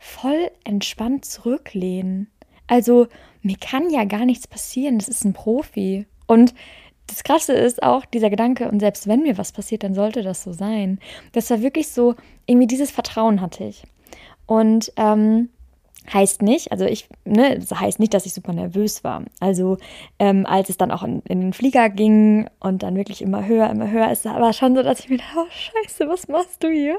voll 0.00 0.50
entspannt 0.64 1.24
zurücklehnen. 1.24 2.28
Also 2.66 3.06
mir 3.42 3.56
kann 3.56 3.90
ja 3.90 4.04
gar 4.04 4.24
nichts 4.24 4.48
passieren, 4.48 4.98
das 4.98 5.08
ist 5.08 5.24
ein 5.24 5.34
Profi. 5.34 6.06
Und 6.26 6.54
das 7.06 7.22
Krasse 7.22 7.52
ist 7.52 7.82
auch 7.82 8.04
dieser 8.04 8.30
Gedanke, 8.30 8.68
und 8.68 8.80
selbst 8.80 9.06
wenn 9.06 9.22
mir 9.22 9.36
was 9.36 9.52
passiert, 9.52 9.82
dann 9.82 9.94
sollte 9.94 10.22
das 10.22 10.42
so 10.42 10.52
sein. 10.52 10.98
Das 11.32 11.50
war 11.50 11.60
wirklich 11.60 11.88
so, 11.88 12.14
irgendwie 12.46 12.66
dieses 12.66 12.90
Vertrauen 12.90 13.40
hatte 13.40 13.64
ich. 13.64 13.84
Und 14.46 14.92
ähm, 14.96 15.50
Heißt 16.12 16.42
nicht, 16.42 16.72
also 16.72 16.86
ich, 16.86 17.08
ne, 17.24 17.58
das 17.58 17.78
heißt 17.78 18.00
nicht, 18.00 18.14
dass 18.14 18.26
ich 18.26 18.32
super 18.32 18.52
nervös 18.52 19.04
war. 19.04 19.22
Also 19.38 19.76
ähm, 20.18 20.44
als 20.46 20.68
es 20.70 20.78
dann 20.78 20.90
auch 20.90 21.04
in, 21.04 21.20
in, 21.28 21.40
den 21.40 21.52
Flieger 21.52 21.88
ging 21.88 22.48
und 22.58 22.82
dann 22.82 22.96
wirklich 22.96 23.22
immer 23.22 23.46
höher, 23.46 23.70
immer 23.70 23.90
höher, 23.90 24.10
ist 24.10 24.24
es 24.24 24.32
aber 24.32 24.52
schon 24.52 24.74
so, 24.74 24.82
dass 24.82 25.00
ich 25.00 25.10
mir 25.10 25.18
dachte, 25.18 25.36
oh 25.36 25.50
scheiße, 25.50 26.08
was 26.08 26.26
machst 26.26 26.64
du 26.64 26.68
hier? 26.68 26.98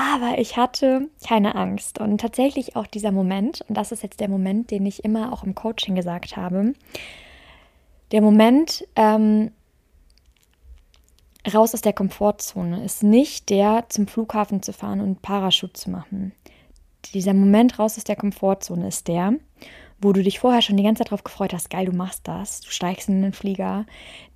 Aber 0.00 0.38
ich 0.38 0.56
hatte 0.56 1.08
keine 1.26 1.54
Angst. 1.56 2.00
Und 2.00 2.20
tatsächlich 2.20 2.76
auch 2.76 2.86
dieser 2.86 3.12
Moment, 3.12 3.62
und 3.68 3.76
das 3.76 3.92
ist 3.92 4.02
jetzt 4.02 4.20
der 4.20 4.28
Moment, 4.28 4.70
den 4.70 4.86
ich 4.86 5.04
immer 5.04 5.32
auch 5.32 5.44
im 5.44 5.54
Coaching 5.54 5.94
gesagt 5.94 6.36
habe, 6.36 6.72
der 8.12 8.22
Moment, 8.22 8.86
ähm, 8.96 9.50
raus 11.52 11.74
aus 11.74 11.80
der 11.80 11.92
Komfortzone 11.92 12.84
ist 12.84 13.02
nicht 13.02 13.50
der, 13.50 13.84
zum 13.88 14.06
Flughafen 14.06 14.62
zu 14.62 14.72
fahren 14.72 15.00
und 15.00 15.22
Parachut 15.22 15.76
zu 15.76 15.90
machen 15.90 16.32
dieser 17.14 17.34
Moment 17.34 17.78
raus 17.78 17.96
aus 17.96 18.04
der 18.04 18.16
Komfortzone 18.16 18.88
ist 18.88 19.08
der, 19.08 19.34
wo 20.00 20.12
du 20.12 20.22
dich 20.22 20.38
vorher 20.38 20.62
schon 20.62 20.76
die 20.76 20.82
ganze 20.82 21.00
Zeit 21.00 21.08
darauf 21.08 21.24
gefreut 21.24 21.52
hast, 21.52 21.70
geil, 21.70 21.86
du 21.86 21.92
machst 21.92 22.26
das, 22.26 22.60
du 22.60 22.70
steigst 22.70 23.08
in 23.08 23.22
den 23.22 23.32
Flieger, 23.32 23.86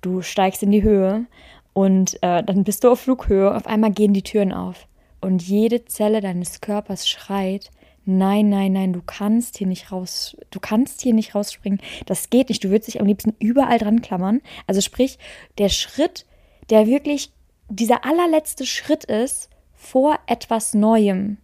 du 0.01 0.21
steigst 0.21 0.63
in 0.63 0.71
die 0.71 0.83
Höhe 0.83 1.25
und 1.73 2.21
äh, 2.21 2.43
dann 2.43 2.63
bist 2.63 2.83
du 2.83 2.91
auf 2.91 3.01
Flughöhe, 3.01 3.55
auf 3.55 3.67
einmal 3.67 3.91
gehen 3.91 4.13
die 4.13 4.23
Türen 4.23 4.53
auf 4.53 4.87
und 5.25 5.41
jede 5.41 5.85
Zelle 5.85 6.21
deines 6.21 6.61
Körpers 6.61 7.09
schreit, 7.09 7.71
nein, 8.05 8.49
nein, 8.49 8.73
nein, 8.73 8.93
du 8.93 9.01
kannst 9.01 9.57
hier 9.57 9.67
nicht 9.67 9.91
raus, 9.91 10.37
du 10.51 10.59
kannst 10.59 11.01
hier 11.01 11.13
nicht 11.13 11.35
rausspringen, 11.35 11.81
das 12.05 12.29
geht 12.29 12.49
nicht, 12.49 12.63
du 12.63 12.69
würdest 12.69 12.87
dich 12.87 13.01
am 13.01 13.07
liebsten 13.07 13.35
überall 13.39 13.79
dran 13.79 14.01
klammern. 14.01 14.41
Also 14.67 14.81
sprich, 14.81 15.17
der 15.57 15.69
Schritt, 15.69 16.25
der 16.69 16.87
wirklich 16.87 17.31
dieser 17.69 18.05
allerletzte 18.05 18.65
Schritt 18.65 19.05
ist 19.05 19.49
vor 19.73 20.19
etwas 20.27 20.73
Neuem, 20.73 21.37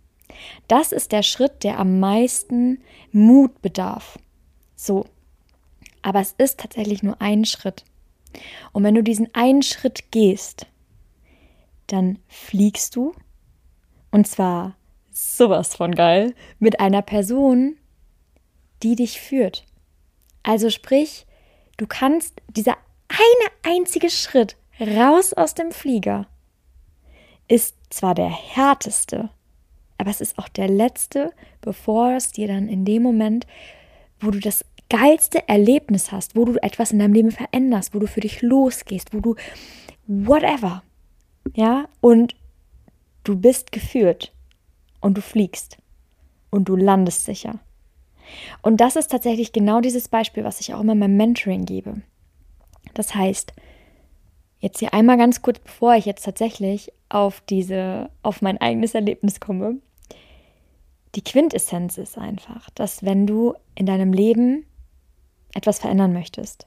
das 0.67 0.91
ist 0.91 1.11
der 1.11 1.23
Schritt, 1.23 1.63
der 1.63 1.79
am 1.79 2.00
meisten 2.00 2.81
Mut 3.11 3.61
bedarf. 3.61 4.17
So. 4.75 5.05
Aber 6.03 6.19
es 6.19 6.33
ist 6.38 6.59
tatsächlich 6.59 7.03
nur 7.03 7.21
ein 7.21 7.45
Schritt. 7.45 7.83
Und 8.71 8.83
wenn 8.83 8.95
du 8.95 9.03
diesen 9.03 9.33
einen 9.35 9.61
Schritt 9.61 10.11
gehst, 10.11 10.67
dann 11.88 12.17
fliegst 12.27 12.95
du. 12.95 13.13
Und 14.12 14.27
zwar 14.27 14.75
sowas 15.12 15.75
von 15.75 15.96
geil 15.96 16.34
mit 16.60 16.80
einer 16.80 17.01
Person, 17.01 17.77
die 18.84 18.96
dich 18.96 19.20
führt. 19.20 19.65
Also 20.44 20.70
sprich, 20.70 21.25
du 21.77 21.88
kannst 21.88 22.41
dieser 22.50 22.77
eine 23.08 23.75
einzige 23.75 24.10
Schritt 24.10 24.58
raus 24.80 25.34
aus 25.34 25.53
dem 25.53 25.72
Flieger 25.72 26.27
ist 27.48 27.75
zwar 27.89 28.15
der 28.15 28.30
härteste, 28.30 29.30
aber 29.98 30.10
es 30.10 30.22
ist 30.22 30.39
auch 30.39 30.48
der 30.48 30.70
letzte, 30.70 31.34
bevor 31.60 32.13
es 32.13 32.32
dir 32.32 32.48
dann 32.48 32.70
in 32.70 32.86
dem 32.86 33.03
Moment, 33.03 33.46
wo 34.22 34.32
du 34.32 34.39
das 34.39 34.63
geilste 34.89 35.48
Erlebnis 35.50 36.13
hast, 36.13 36.36
wo 36.36 36.46
du 36.46 36.56
etwas 36.63 36.91
in 36.91 37.00
deinem 37.00 37.13
Leben 37.13 37.32
veränderst, 37.32 37.94
wo 37.94 38.00
du 38.00 38.08
für 38.08 38.22
dich 38.22 38.41
losgehst, 38.41 39.13
wo 39.13 39.20
du 39.20 39.36
whatever, 40.08 40.82
ja, 41.53 41.89
und 42.00 42.36
du 43.31 43.38
bist 43.38 43.71
geführt 43.71 44.33
und 45.00 45.17
du 45.17 45.21
fliegst 45.21 45.77
und 46.50 46.65
du 46.65 46.75
landest 46.75 47.25
sicher. 47.25 47.59
Und 48.61 48.81
das 48.81 48.95
ist 48.95 49.09
tatsächlich 49.09 49.53
genau 49.53 49.79
dieses 49.79 50.09
Beispiel, 50.09 50.43
was 50.43 50.59
ich 50.59 50.73
auch 50.73 50.81
immer 50.81 50.95
meinem 50.95 51.17
Mentoring 51.17 51.65
gebe. 51.65 52.01
Das 52.93 53.15
heißt, 53.15 53.53
jetzt 54.59 54.79
hier 54.79 54.93
einmal 54.93 55.17
ganz 55.17 55.41
kurz, 55.41 55.59
bevor 55.59 55.95
ich 55.95 56.05
jetzt 56.05 56.23
tatsächlich 56.23 56.91
auf 57.09 57.41
diese, 57.50 58.09
auf 58.21 58.41
mein 58.41 58.59
eigenes 58.59 58.95
Erlebnis 58.95 59.39
komme, 59.39 59.77
die 61.15 61.23
Quintessenz 61.23 61.97
ist 61.97 62.17
einfach, 62.17 62.69
dass 62.71 63.03
wenn 63.03 63.27
du 63.27 63.53
in 63.75 63.85
deinem 63.85 64.13
Leben 64.13 64.65
etwas 65.53 65.79
verändern 65.79 66.13
möchtest, 66.13 66.65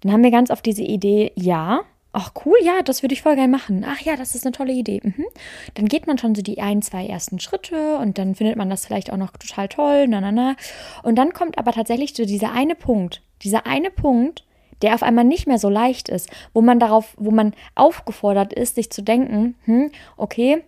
dann 0.00 0.12
haben 0.12 0.22
wir 0.22 0.30
ganz 0.30 0.50
oft 0.50 0.64
diese 0.66 0.82
Idee, 0.82 1.32
ja, 1.34 1.82
ach 2.12 2.32
cool, 2.44 2.56
ja, 2.62 2.82
das 2.82 3.02
würde 3.02 3.12
ich 3.12 3.22
voll 3.22 3.36
gerne 3.36 3.50
machen. 3.50 3.84
Ach 3.86 4.00
ja, 4.00 4.16
das 4.16 4.34
ist 4.34 4.44
eine 4.44 4.52
tolle 4.52 4.72
Idee. 4.72 5.00
Mhm. 5.02 5.26
Dann 5.74 5.86
geht 5.86 6.06
man 6.06 6.18
schon 6.18 6.34
so 6.34 6.42
die 6.42 6.60
ein, 6.60 6.82
zwei 6.82 7.06
ersten 7.06 7.38
Schritte 7.38 7.98
und 7.98 8.18
dann 8.18 8.34
findet 8.34 8.56
man 8.56 8.70
das 8.70 8.86
vielleicht 8.86 9.12
auch 9.12 9.16
noch 9.16 9.32
total 9.32 9.68
toll, 9.68 10.06
na, 10.08 10.20
na, 10.20 10.32
na. 10.32 10.56
Und 11.02 11.16
dann 11.16 11.32
kommt 11.32 11.58
aber 11.58 11.72
tatsächlich 11.72 12.14
so 12.14 12.24
dieser 12.24 12.52
eine 12.52 12.74
Punkt, 12.74 13.22
dieser 13.42 13.66
eine 13.66 13.90
Punkt, 13.90 14.44
der 14.82 14.94
auf 14.94 15.02
einmal 15.02 15.24
nicht 15.24 15.46
mehr 15.46 15.58
so 15.58 15.68
leicht 15.68 16.08
ist, 16.08 16.30
wo 16.52 16.60
man 16.60 16.78
darauf, 16.78 17.14
wo 17.18 17.30
man 17.30 17.54
aufgefordert 17.74 18.52
ist, 18.52 18.76
sich 18.76 18.90
zu 18.90 19.02
denken, 19.02 19.56
hm, 19.64 19.90
okay, 20.16 20.62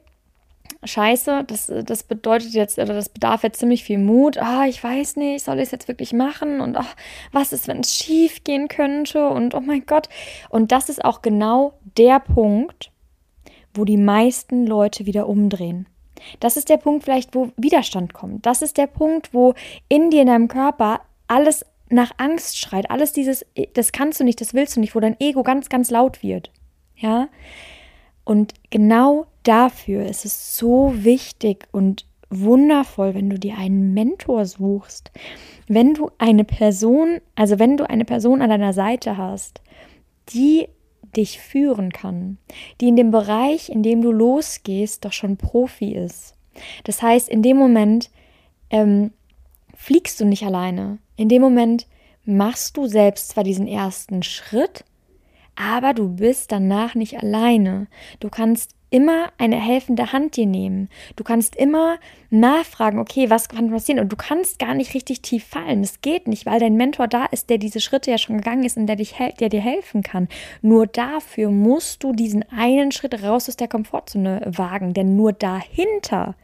scheiße, 0.82 1.44
das, 1.46 1.72
das 1.84 2.02
bedeutet 2.02 2.52
jetzt, 2.52 2.78
oder 2.78 2.94
das 2.94 3.08
bedarf 3.08 3.42
jetzt 3.42 3.58
ziemlich 3.58 3.84
viel 3.84 3.98
Mut. 3.98 4.38
Ah, 4.38 4.66
ich 4.66 4.82
weiß 4.82 5.16
nicht, 5.16 5.44
soll 5.44 5.58
ich 5.58 5.64
es 5.64 5.70
jetzt 5.70 5.88
wirklich 5.88 6.12
machen? 6.12 6.60
Und 6.60 6.76
ach, 6.76 6.96
was 7.32 7.52
ist, 7.52 7.68
wenn 7.68 7.80
es 7.80 7.94
schief 7.94 8.44
gehen 8.44 8.68
könnte? 8.68 9.28
Und 9.28 9.54
oh 9.54 9.60
mein 9.60 9.84
Gott. 9.86 10.08
Und 10.48 10.72
das 10.72 10.88
ist 10.88 11.04
auch 11.04 11.22
genau 11.22 11.74
der 11.98 12.20
Punkt, 12.20 12.90
wo 13.74 13.84
die 13.84 13.98
meisten 13.98 14.66
Leute 14.66 15.06
wieder 15.06 15.28
umdrehen. 15.28 15.86
Das 16.38 16.56
ist 16.56 16.68
der 16.68 16.76
Punkt 16.76 17.04
vielleicht, 17.04 17.34
wo 17.34 17.50
Widerstand 17.56 18.12
kommt. 18.12 18.44
Das 18.46 18.62
ist 18.62 18.76
der 18.76 18.86
Punkt, 18.86 19.32
wo 19.32 19.54
in 19.88 20.10
dir, 20.10 20.22
in 20.22 20.26
deinem 20.26 20.48
Körper 20.48 21.00
alles 21.28 21.64
nach 21.88 22.12
Angst 22.18 22.58
schreit. 22.58 22.90
Alles 22.90 23.12
dieses, 23.12 23.44
das 23.74 23.92
kannst 23.92 24.20
du 24.20 24.24
nicht, 24.24 24.40
das 24.40 24.54
willst 24.54 24.76
du 24.76 24.80
nicht, 24.80 24.94
wo 24.94 25.00
dein 25.00 25.18
Ego 25.20 25.42
ganz, 25.42 25.68
ganz 25.68 25.90
laut 25.90 26.22
wird. 26.22 26.50
Ja. 26.96 27.28
Und 28.30 28.54
genau 28.70 29.26
dafür 29.42 30.06
ist 30.06 30.24
es 30.24 30.56
so 30.56 30.92
wichtig 30.94 31.66
und 31.72 32.06
wundervoll, 32.28 33.12
wenn 33.16 33.28
du 33.28 33.40
dir 33.40 33.58
einen 33.58 33.92
Mentor 33.92 34.46
suchst. 34.46 35.10
Wenn 35.66 35.94
du 35.94 36.12
eine 36.18 36.44
Person, 36.44 37.20
also 37.34 37.58
wenn 37.58 37.76
du 37.76 37.90
eine 37.90 38.04
Person 38.04 38.40
an 38.40 38.50
deiner 38.50 38.72
Seite 38.72 39.16
hast, 39.16 39.62
die 40.28 40.68
dich 41.16 41.40
führen 41.40 41.90
kann, 41.90 42.38
die 42.80 42.86
in 42.86 42.94
dem 42.94 43.10
Bereich, 43.10 43.68
in 43.68 43.82
dem 43.82 44.00
du 44.00 44.12
losgehst, 44.12 45.04
doch 45.04 45.12
schon 45.12 45.36
Profi 45.36 45.96
ist. 45.96 46.36
Das 46.84 47.02
heißt, 47.02 47.28
in 47.28 47.42
dem 47.42 47.56
Moment 47.56 48.10
ähm, 48.70 49.10
fliegst 49.74 50.20
du 50.20 50.24
nicht 50.24 50.44
alleine. 50.44 50.98
In 51.16 51.28
dem 51.28 51.42
Moment 51.42 51.88
machst 52.24 52.76
du 52.76 52.86
selbst 52.86 53.30
zwar 53.30 53.42
diesen 53.42 53.66
ersten 53.66 54.22
Schritt, 54.22 54.84
aber 55.60 55.92
du 55.92 56.08
bist 56.08 56.52
danach 56.52 56.94
nicht 56.94 57.18
alleine. 57.18 57.86
Du 58.18 58.30
kannst 58.30 58.74
immer 58.88 59.30
eine 59.38 59.56
helfende 59.56 60.12
Hand 60.12 60.36
dir 60.36 60.46
nehmen. 60.46 60.88
Du 61.16 61.22
kannst 61.22 61.54
immer 61.54 61.98
nachfragen, 62.30 62.98
okay, 62.98 63.30
was 63.30 63.48
kann 63.48 63.70
passieren? 63.70 64.00
Und 64.00 64.10
du 64.10 64.16
kannst 64.16 64.58
gar 64.58 64.74
nicht 64.74 64.94
richtig 64.94 65.22
tief 65.22 65.44
fallen. 65.44 65.82
Es 65.82 66.00
geht 66.00 66.26
nicht, 66.26 66.46
weil 66.46 66.58
dein 66.58 66.76
Mentor 66.76 67.08
da 67.08 67.26
ist, 67.26 67.50
der 67.50 67.58
diese 67.58 67.80
Schritte 67.80 68.10
ja 68.10 68.18
schon 68.18 68.38
gegangen 68.38 68.64
ist 68.64 68.76
und 68.76 68.86
der, 68.86 68.96
dich, 68.96 69.14
der 69.38 69.48
dir 69.48 69.60
helfen 69.60 70.02
kann. 70.02 70.28
Nur 70.62 70.86
dafür 70.86 71.50
musst 71.50 72.02
du 72.02 72.12
diesen 72.12 72.44
einen 72.50 72.90
Schritt 72.90 73.22
raus 73.22 73.48
aus 73.48 73.56
der 73.56 73.68
Komfortzone 73.68 74.42
wagen. 74.46 74.94
Denn 74.94 75.14
nur 75.14 75.32
dahinter, 75.32 76.34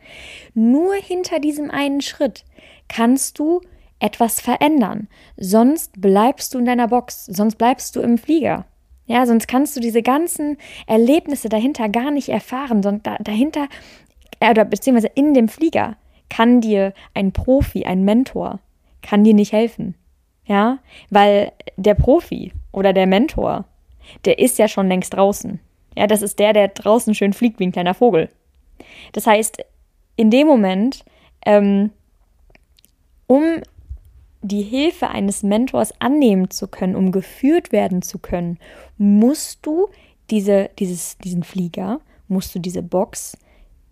nur 0.54 0.94
hinter 0.94 1.40
diesem 1.40 1.70
einen 1.70 2.00
Schritt 2.00 2.44
kannst 2.88 3.38
du 3.38 3.60
etwas 3.98 4.40
verändern. 4.40 5.08
Sonst 5.36 6.00
bleibst 6.00 6.54
du 6.54 6.58
in 6.58 6.66
deiner 6.66 6.88
Box, 6.88 7.24
sonst 7.24 7.56
bleibst 7.56 7.96
du 7.96 8.00
im 8.00 8.18
Flieger. 8.18 8.66
Ja, 9.06 9.24
sonst 9.24 9.46
kannst 9.46 9.76
du 9.76 9.80
diese 9.80 10.02
ganzen 10.02 10.56
Erlebnisse 10.86 11.48
dahinter 11.48 11.88
gar 11.88 12.10
nicht 12.10 12.28
erfahren, 12.28 12.82
sondern 12.82 13.18
dahinter, 13.22 13.68
äh, 14.40 14.50
oder 14.50 14.64
beziehungsweise 14.64 15.10
in 15.14 15.32
dem 15.32 15.48
Flieger 15.48 15.96
kann 16.28 16.60
dir 16.60 16.92
ein 17.14 17.32
Profi, 17.32 17.84
ein 17.84 18.04
Mentor, 18.04 18.60
kann 19.02 19.22
dir 19.22 19.34
nicht 19.34 19.52
helfen. 19.52 19.94
Ja, 20.44 20.78
weil 21.10 21.52
der 21.76 21.94
Profi 21.94 22.52
oder 22.72 22.92
der 22.92 23.06
Mentor, 23.06 23.64
der 24.24 24.38
ist 24.38 24.58
ja 24.58 24.68
schon 24.68 24.88
längst 24.88 25.14
draußen. 25.14 25.58
Ja, 25.96 26.06
das 26.06 26.22
ist 26.22 26.38
der, 26.38 26.52
der 26.52 26.68
draußen 26.68 27.14
schön 27.14 27.32
fliegt 27.32 27.58
wie 27.58 27.66
ein 27.66 27.72
kleiner 27.72 27.94
Vogel. 27.94 28.28
Das 29.12 29.26
heißt, 29.26 29.64
in 30.16 30.30
dem 30.30 30.46
Moment, 30.46 31.04
ähm, 31.44 31.90
um 33.26 33.42
die 34.46 34.62
Hilfe 34.62 35.08
eines 35.08 35.42
Mentors 35.42 35.92
annehmen 36.00 36.50
zu 36.50 36.68
können, 36.68 36.96
um 36.96 37.12
geführt 37.12 37.72
werden 37.72 38.02
zu 38.02 38.18
können, 38.18 38.58
musst 38.98 39.64
du 39.66 39.88
diese, 40.30 40.70
dieses, 40.78 41.18
diesen 41.18 41.42
Flieger, 41.42 42.00
musst 42.28 42.54
du 42.54 42.58
diese 42.58 42.82
Box 42.82 43.36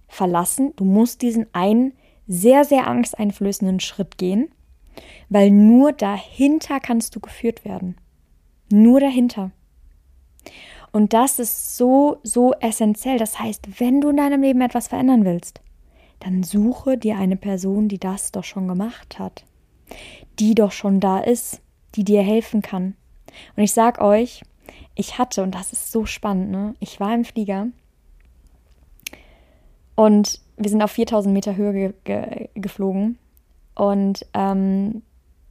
verlassen. 0.08 0.72
Du 0.76 0.84
musst 0.84 1.22
diesen 1.22 1.46
einen 1.52 1.92
sehr, 2.26 2.64
sehr 2.64 2.86
angsteinflößenden 2.86 3.80
Schritt 3.80 4.18
gehen, 4.18 4.48
weil 5.28 5.50
nur 5.50 5.92
dahinter 5.92 6.80
kannst 6.80 7.14
du 7.16 7.20
geführt 7.20 7.64
werden. 7.64 7.96
Nur 8.70 9.00
dahinter. 9.00 9.50
Und 10.92 11.12
das 11.12 11.38
ist 11.38 11.76
so, 11.76 12.18
so 12.22 12.54
essentiell. 12.60 13.18
Das 13.18 13.38
heißt, 13.38 13.80
wenn 13.80 14.00
du 14.00 14.10
in 14.10 14.16
deinem 14.16 14.42
Leben 14.42 14.60
etwas 14.60 14.88
verändern 14.88 15.24
willst, 15.24 15.60
dann 16.20 16.42
suche 16.42 16.96
dir 16.96 17.18
eine 17.18 17.36
Person, 17.36 17.88
die 17.88 17.98
das 17.98 18.32
doch 18.32 18.44
schon 18.44 18.68
gemacht 18.68 19.18
hat 19.18 19.44
die 20.38 20.54
doch 20.54 20.72
schon 20.72 21.00
da 21.00 21.18
ist, 21.18 21.60
die 21.94 22.04
dir 22.04 22.22
helfen 22.22 22.62
kann. 22.62 22.96
Und 23.56 23.62
ich 23.62 23.72
sag 23.72 24.00
euch, 24.00 24.42
ich 24.94 25.18
hatte, 25.18 25.42
und 25.42 25.54
das 25.54 25.72
ist 25.72 25.90
so 25.90 26.06
spannend, 26.06 26.50
ne? 26.50 26.74
Ich 26.80 27.00
war 27.00 27.14
im 27.14 27.24
Flieger 27.24 27.66
und 29.96 30.40
wir 30.56 30.70
sind 30.70 30.82
auf 30.82 30.92
4000 30.92 31.32
Meter 31.32 31.56
Höhe 31.56 31.72
ge 31.72 31.92
ge 32.04 32.48
geflogen. 32.54 33.18
Und 33.74 34.24
ähm, 34.34 35.02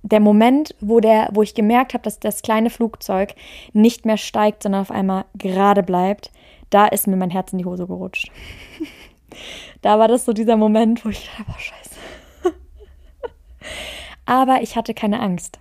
der 0.01 0.19
Moment, 0.19 0.75
wo, 0.81 0.99
der, 0.99 1.29
wo 1.33 1.41
ich 1.41 1.55
gemerkt 1.55 1.93
habe, 1.93 2.03
dass 2.03 2.19
das 2.19 2.41
kleine 2.41 2.69
Flugzeug 2.69 3.35
nicht 3.71 4.05
mehr 4.05 4.17
steigt, 4.17 4.63
sondern 4.63 4.81
auf 4.81 4.91
einmal 4.91 5.25
gerade 5.37 5.83
bleibt, 5.83 6.31
da 6.69 6.87
ist 6.87 7.07
mir 7.07 7.15
mein 7.15 7.29
Herz 7.29 7.53
in 7.53 7.59
die 7.59 7.65
Hose 7.65 7.87
gerutscht. 7.87 8.31
da 9.81 9.99
war 9.99 10.07
das 10.07 10.25
so 10.25 10.33
dieser 10.33 10.57
Moment, 10.57 11.03
wo 11.05 11.09
ich 11.09 11.25
dachte, 11.25 11.43
boah, 11.45 11.59
scheiße. 11.59 11.92
Aber 14.33 14.63
ich 14.63 14.75
hatte 14.75 14.95
keine 14.95 15.19
Angst. 15.19 15.59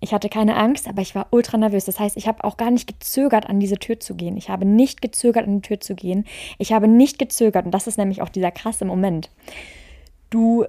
Ich 0.00 0.12
hatte 0.12 0.28
keine 0.28 0.56
Angst, 0.56 0.88
aber 0.88 1.00
ich 1.00 1.14
war 1.14 1.28
ultra 1.30 1.56
nervös. 1.56 1.86
Das 1.86 1.98
heißt, 1.98 2.18
ich 2.18 2.28
habe 2.28 2.44
auch 2.44 2.58
gar 2.58 2.70
nicht 2.70 2.86
gezögert, 2.86 3.46
an 3.46 3.60
diese 3.60 3.78
Tür 3.78 3.98
zu 3.98 4.14
gehen. 4.14 4.36
Ich 4.36 4.50
habe 4.50 4.66
nicht 4.66 5.00
gezögert, 5.00 5.46
an 5.46 5.56
die 5.56 5.68
Tür 5.68 5.80
zu 5.80 5.94
gehen. 5.94 6.26
Ich 6.58 6.72
habe 6.72 6.86
nicht 6.86 7.18
gezögert, 7.18 7.64
und 7.64 7.72
das 7.72 7.86
ist 7.86 7.96
nämlich 7.96 8.20
auch 8.20 8.28
dieser 8.28 8.50
krasse 8.50 8.84
Moment. 8.84 9.30
Du 10.30 10.66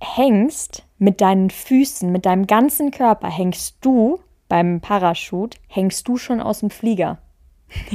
hängst 0.00 0.84
mit 0.98 1.20
deinen 1.20 1.50
Füßen, 1.50 2.10
mit 2.12 2.26
deinem 2.26 2.46
ganzen 2.46 2.92
Körper, 2.92 3.28
hängst 3.28 3.78
du 3.80 4.20
beim 4.48 4.80
Parachut, 4.80 5.56
hängst 5.66 6.06
du 6.06 6.16
schon 6.16 6.40
aus 6.40 6.60
dem 6.60 6.70
Flieger. 6.70 7.18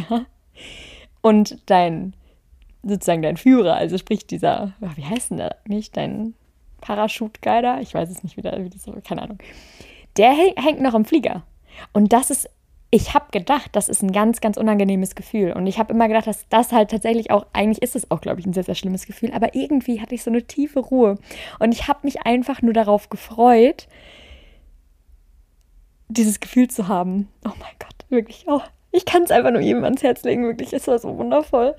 Und 1.21 1.57
dein, 1.69 2.13
sozusagen 2.83 3.21
dein 3.21 3.37
Führer, 3.37 3.75
also 3.75 3.97
sprich 3.97 4.27
dieser, 4.27 4.73
wie 4.95 5.05
heißt 5.05 5.31
denn 5.31 5.37
der 5.37 5.55
nicht, 5.65 5.95
dein 5.95 6.33
Parachutguider, 6.83 7.79
ich 7.81 7.93
weiß 7.93 8.09
es 8.09 8.23
nicht 8.23 8.37
wieder, 8.37 8.63
wie 8.63 8.69
das 8.69 8.85
keine 9.03 9.23
Ahnung 9.23 9.39
der 10.17 10.31
hängt 10.31 10.81
noch 10.81 10.93
im 10.93 11.05
Flieger. 11.05 11.43
Und 11.91 12.13
das 12.13 12.29
ist, 12.29 12.49
ich 12.91 13.13
habe 13.13 13.25
gedacht, 13.31 13.69
das 13.73 13.89
ist 13.89 14.03
ein 14.03 14.11
ganz, 14.11 14.41
ganz 14.41 14.57
unangenehmes 14.57 15.15
Gefühl. 15.15 15.53
Und 15.53 15.65
ich 15.65 15.79
habe 15.79 15.93
immer 15.93 16.07
gedacht, 16.07 16.27
dass 16.27 16.47
das 16.49 16.71
halt 16.71 16.91
tatsächlich 16.91 17.31
auch, 17.31 17.47
eigentlich 17.53 17.81
ist 17.81 17.95
es 17.95 18.11
auch, 18.11 18.21
glaube 18.21 18.39
ich, 18.39 18.45
ein 18.45 18.53
sehr, 18.53 18.63
sehr 18.63 18.75
schlimmes 18.75 19.07
Gefühl. 19.07 19.31
Aber 19.33 19.55
irgendwie 19.55 20.01
hatte 20.01 20.15
ich 20.15 20.23
so 20.23 20.29
eine 20.29 20.43
tiefe 20.43 20.79
Ruhe. 20.79 21.17
Und 21.59 21.71
ich 21.71 21.87
habe 21.87 21.99
mich 22.03 22.25
einfach 22.25 22.61
nur 22.61 22.73
darauf 22.73 23.09
gefreut, 23.09 23.87
dieses 26.09 26.39
Gefühl 26.39 26.67
zu 26.67 26.87
haben. 26.87 27.29
Oh 27.43 27.53
mein 27.59 27.73
Gott, 27.79 28.05
wirklich. 28.09 28.45
Oh, 28.47 28.61
ich 28.91 29.05
kann 29.05 29.23
es 29.23 29.31
einfach 29.31 29.49
nur 29.49 29.61
jedem 29.61 29.83
ans 29.83 30.03
Herz 30.03 30.23
legen, 30.23 30.43
wirklich. 30.43 30.73
Es 30.73 30.87
war 30.87 30.99
so 30.99 31.17
wundervoll. 31.17 31.75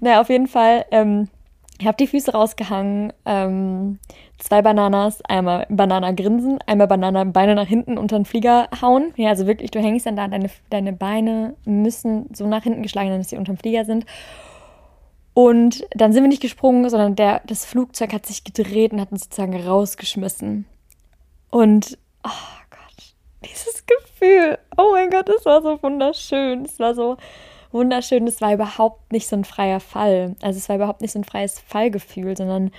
Naja, 0.00 0.20
auf 0.20 0.28
jeden 0.28 0.46
Fall. 0.46 0.86
Ähm, 0.92 1.28
ich 1.78 1.86
habe 1.86 1.96
die 1.96 2.06
Füße 2.06 2.32
rausgehangen, 2.32 3.12
ähm, 3.24 3.98
zwei 4.38 4.62
Bananas, 4.62 5.22
einmal 5.22 5.66
Banana 5.68 6.12
grinsen, 6.12 6.58
einmal 6.66 6.86
Banana 6.86 7.24
Beine 7.24 7.54
nach 7.54 7.66
hinten 7.66 7.98
unter 7.98 8.16
den 8.16 8.24
Flieger 8.24 8.68
hauen. 8.80 9.12
Ja, 9.16 9.30
also 9.30 9.46
wirklich, 9.46 9.70
du 9.72 9.80
hängst 9.80 10.06
dann 10.06 10.16
da, 10.16 10.28
deine, 10.28 10.50
deine 10.70 10.92
Beine 10.92 11.56
müssen 11.64 12.26
so 12.32 12.46
nach 12.46 12.62
hinten 12.62 12.82
geschlagen 12.82 13.08
sein, 13.08 13.18
dass 13.18 13.30
sie 13.30 13.36
unter 13.36 13.52
dem 13.52 13.58
Flieger 13.58 13.84
sind. 13.84 14.06
Und 15.34 15.84
dann 15.90 16.12
sind 16.12 16.22
wir 16.22 16.28
nicht 16.28 16.42
gesprungen, 16.42 16.88
sondern 16.88 17.16
der, 17.16 17.42
das 17.46 17.64
Flugzeug 17.64 18.12
hat 18.12 18.24
sich 18.24 18.44
gedreht 18.44 18.92
und 18.92 19.00
hat 19.00 19.10
uns 19.10 19.24
sozusagen 19.24 19.60
rausgeschmissen. 19.60 20.66
Und, 21.50 21.98
oh 22.22 22.60
Gott, 22.70 23.14
dieses 23.44 23.84
Gefühl, 23.84 24.58
oh 24.76 24.92
mein 24.92 25.10
Gott, 25.10 25.28
es 25.28 25.44
war 25.44 25.60
so 25.60 25.82
wunderschön. 25.82 26.64
Es 26.64 26.78
war 26.78 26.94
so, 26.94 27.16
wunderschön. 27.74 28.26
Es 28.26 28.40
war 28.40 28.54
überhaupt 28.54 29.12
nicht 29.12 29.26
so 29.26 29.36
ein 29.36 29.44
freier 29.44 29.80
Fall. 29.80 30.36
Also 30.40 30.58
es 30.58 30.68
war 30.68 30.76
überhaupt 30.76 31.02
nicht 31.02 31.12
so 31.12 31.18
ein 31.18 31.24
freies 31.24 31.58
Fallgefühl, 31.58 32.36
sondern 32.36 32.70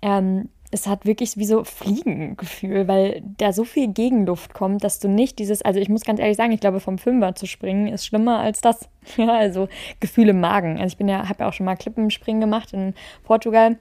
ähm, 0.00 0.48
es 0.70 0.86
hat 0.88 1.06
wirklich 1.06 1.36
wie 1.36 1.44
so 1.44 1.62
Fliegengefühl, 1.62 2.88
weil 2.88 3.22
da 3.38 3.52
so 3.52 3.64
viel 3.64 3.88
Gegenluft 3.88 4.54
kommt, 4.54 4.82
dass 4.82 4.98
du 4.98 5.08
nicht 5.08 5.38
dieses, 5.38 5.62
also 5.62 5.78
ich 5.78 5.88
muss 5.88 6.04
ganz 6.04 6.18
ehrlich 6.18 6.36
sagen, 6.36 6.52
ich 6.52 6.60
glaube, 6.60 6.80
vom 6.80 6.98
Fünfer 6.98 7.34
zu 7.34 7.46
springen 7.46 7.86
ist 7.88 8.06
schlimmer 8.06 8.38
als 8.38 8.60
das. 8.60 8.88
Ja, 9.16 9.34
also 9.34 9.68
Gefühle 10.00 10.30
im 10.30 10.40
Magen. 10.40 10.78
Also 10.78 10.86
ich 10.86 10.96
bin 10.96 11.08
ja, 11.08 11.28
habe 11.28 11.44
ja 11.44 11.48
auch 11.48 11.52
schon 11.52 11.66
mal 11.66 11.76
Klippenspringen 11.76 12.40
gemacht 12.40 12.72
in 12.72 12.94
Portugal. 13.22 13.78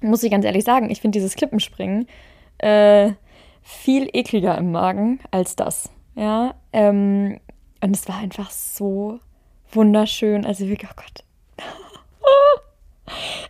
Muss 0.00 0.22
ich 0.22 0.30
ganz 0.30 0.44
ehrlich 0.44 0.64
sagen, 0.64 0.90
ich 0.90 1.00
finde 1.00 1.16
dieses 1.16 1.34
Klippenspringen 1.36 2.08
äh, 2.58 3.12
viel 3.62 4.08
ekliger 4.12 4.56
im 4.58 4.72
Magen 4.72 5.20
als 5.30 5.54
das. 5.54 5.90
Ja, 6.16 6.54
ähm, 6.72 7.38
und 7.80 7.94
es 7.94 8.08
war 8.08 8.18
einfach 8.18 8.50
so 8.50 9.20
wunderschön. 9.74 10.44
Also 10.46 10.68
wirklich, 10.68 10.90
oh 10.90 10.96
Gott. 10.96 11.24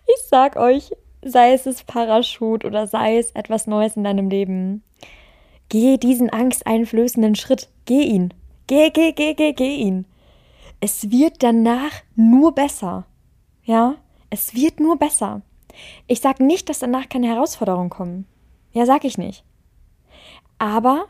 Ich 0.06 0.28
sag 0.28 0.56
euch, 0.56 0.90
sei 1.22 1.52
es 1.52 1.64
das 1.64 1.84
Parachut 1.84 2.64
oder 2.64 2.86
sei 2.86 3.18
es 3.18 3.30
etwas 3.32 3.66
Neues 3.66 3.96
in 3.96 4.04
deinem 4.04 4.28
Leben, 4.28 4.82
geh 5.68 5.96
diesen 5.96 6.30
angsteinflößenden 6.30 7.34
Schritt. 7.34 7.68
Geh 7.84 8.02
ihn. 8.02 8.34
Geh, 8.66 8.90
geh, 8.90 9.12
geh, 9.12 9.34
geh, 9.34 9.52
geh 9.52 9.76
ihn. 9.76 10.06
Es 10.80 11.10
wird 11.10 11.42
danach 11.42 11.92
nur 12.16 12.54
besser. 12.54 13.06
Ja, 13.64 13.96
es 14.30 14.54
wird 14.54 14.80
nur 14.80 14.98
besser. 14.98 15.42
Ich 16.06 16.20
sag 16.20 16.40
nicht, 16.40 16.68
dass 16.68 16.80
danach 16.80 17.08
keine 17.08 17.28
Herausforderungen 17.28 17.90
kommen. 17.90 18.26
Ja, 18.72 18.86
sag 18.86 19.04
ich 19.04 19.18
nicht. 19.18 19.44
Aber 20.58 21.06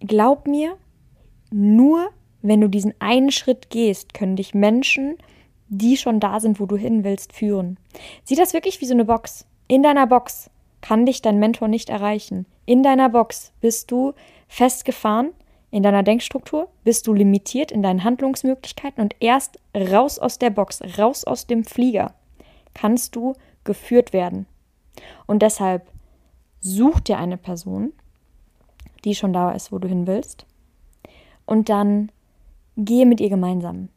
glaub 0.00 0.46
mir, 0.46 0.76
nur 1.50 2.10
wenn 2.42 2.60
du 2.60 2.68
diesen 2.68 2.94
einen 3.00 3.30
Schritt 3.30 3.70
gehst, 3.70 4.14
können 4.14 4.36
dich 4.36 4.54
Menschen, 4.54 5.16
die 5.68 5.96
schon 5.96 6.20
da 6.20 6.40
sind, 6.40 6.60
wo 6.60 6.66
du 6.66 6.76
hin 6.76 7.04
willst, 7.04 7.32
führen. 7.32 7.78
Sieh 8.24 8.36
das 8.36 8.54
wirklich 8.54 8.80
wie 8.80 8.86
so 8.86 8.94
eine 8.94 9.04
Box. 9.04 9.46
In 9.66 9.82
deiner 9.82 10.06
Box 10.06 10.50
kann 10.80 11.06
dich 11.06 11.22
dein 11.22 11.38
Mentor 11.38 11.68
nicht 11.68 11.90
erreichen. 11.90 12.46
In 12.64 12.82
deiner 12.82 13.08
Box 13.08 13.52
bist 13.60 13.90
du 13.90 14.14
festgefahren, 14.46 15.30
in 15.70 15.82
deiner 15.82 16.02
Denkstruktur 16.02 16.68
bist 16.84 17.06
du 17.06 17.12
limitiert 17.12 17.70
in 17.70 17.82
deinen 17.82 18.04
Handlungsmöglichkeiten 18.04 19.02
und 19.02 19.16
erst 19.20 19.58
raus 19.74 20.18
aus 20.18 20.38
der 20.38 20.50
Box, 20.50 20.80
raus 20.98 21.24
aus 21.24 21.46
dem 21.46 21.64
Flieger, 21.64 22.14
kannst 22.72 23.16
du 23.16 23.34
geführt 23.64 24.12
werden. 24.12 24.46
Und 25.26 25.42
deshalb 25.42 25.86
such 26.60 27.00
dir 27.00 27.18
eine 27.18 27.36
Person, 27.36 27.92
die 29.04 29.14
schon 29.14 29.32
da 29.32 29.52
ist, 29.52 29.70
wo 29.70 29.78
du 29.78 29.88
hin 29.88 30.06
willst, 30.06 30.46
und 31.44 31.68
dann 31.68 32.10
gehe 32.78 33.04
mit 33.04 33.20
ihr 33.20 33.28
gemeinsam. 33.28 33.88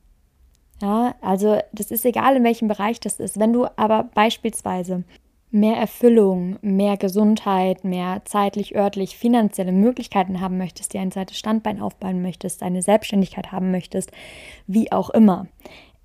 Ja, 0.81 1.15
also 1.21 1.59
das 1.71 1.91
ist 1.91 2.05
egal, 2.05 2.35
in 2.35 2.43
welchem 2.43 2.67
Bereich 2.67 2.99
das 2.99 3.19
ist. 3.19 3.39
Wenn 3.39 3.53
du 3.53 3.67
aber 3.77 4.09
beispielsweise 4.15 5.03
mehr 5.51 5.75
Erfüllung, 5.75 6.57
mehr 6.61 6.97
Gesundheit, 6.97 7.83
mehr 7.83 8.21
zeitlich, 8.25 8.75
örtlich, 8.75 9.15
finanzielle 9.17 9.73
Möglichkeiten 9.73 10.41
haben 10.41 10.57
möchtest, 10.57 10.93
dir 10.93 11.01
ein 11.01 11.11
zweites 11.11 11.37
Standbein 11.37 11.81
aufbauen 11.81 12.21
möchtest, 12.21 12.63
eine 12.63 12.81
Selbstständigkeit 12.81 13.51
haben 13.51 13.69
möchtest, 13.69 14.11
wie 14.65 14.91
auch 14.91 15.09
immer. 15.11 15.47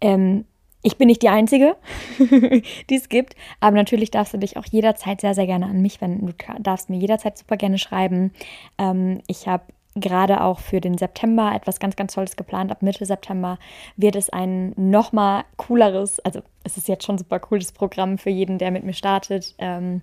Ähm, 0.00 0.44
ich 0.82 0.98
bin 0.98 1.06
nicht 1.06 1.22
die 1.22 1.30
Einzige, 1.30 1.76
die 2.90 2.94
es 2.94 3.08
gibt, 3.08 3.34
aber 3.60 3.76
natürlich 3.76 4.10
darfst 4.10 4.34
du 4.34 4.38
dich 4.38 4.56
auch 4.56 4.66
jederzeit 4.66 5.20
sehr, 5.20 5.34
sehr 5.34 5.46
gerne 5.46 5.66
an 5.66 5.80
mich 5.80 6.00
wenden. 6.00 6.26
Du 6.26 6.34
darfst 6.60 6.90
mir 6.90 6.98
jederzeit 6.98 7.38
super 7.38 7.56
gerne 7.56 7.78
schreiben. 7.78 8.32
Ähm, 8.78 9.20
ich 9.26 9.48
habe 9.48 9.64
gerade 9.96 10.42
auch 10.42 10.60
für 10.60 10.80
den 10.80 10.98
September 10.98 11.52
etwas 11.54 11.80
ganz, 11.80 11.96
ganz 11.96 12.14
Tolles 12.14 12.36
geplant. 12.36 12.70
Ab 12.70 12.82
Mitte 12.82 13.04
September 13.04 13.58
wird 13.96 14.14
es 14.14 14.30
ein 14.30 14.72
nochmal 14.76 15.44
cooleres, 15.56 16.20
also 16.20 16.40
es 16.64 16.76
ist 16.76 16.88
jetzt 16.88 17.04
schon 17.04 17.18
super 17.18 17.40
cooles 17.40 17.72
Programm 17.72 18.18
für 18.18 18.30
jeden, 18.30 18.58
der 18.58 18.70
mit 18.70 18.84
mir 18.84 18.92
startet, 18.92 19.54
ähm, 19.58 20.02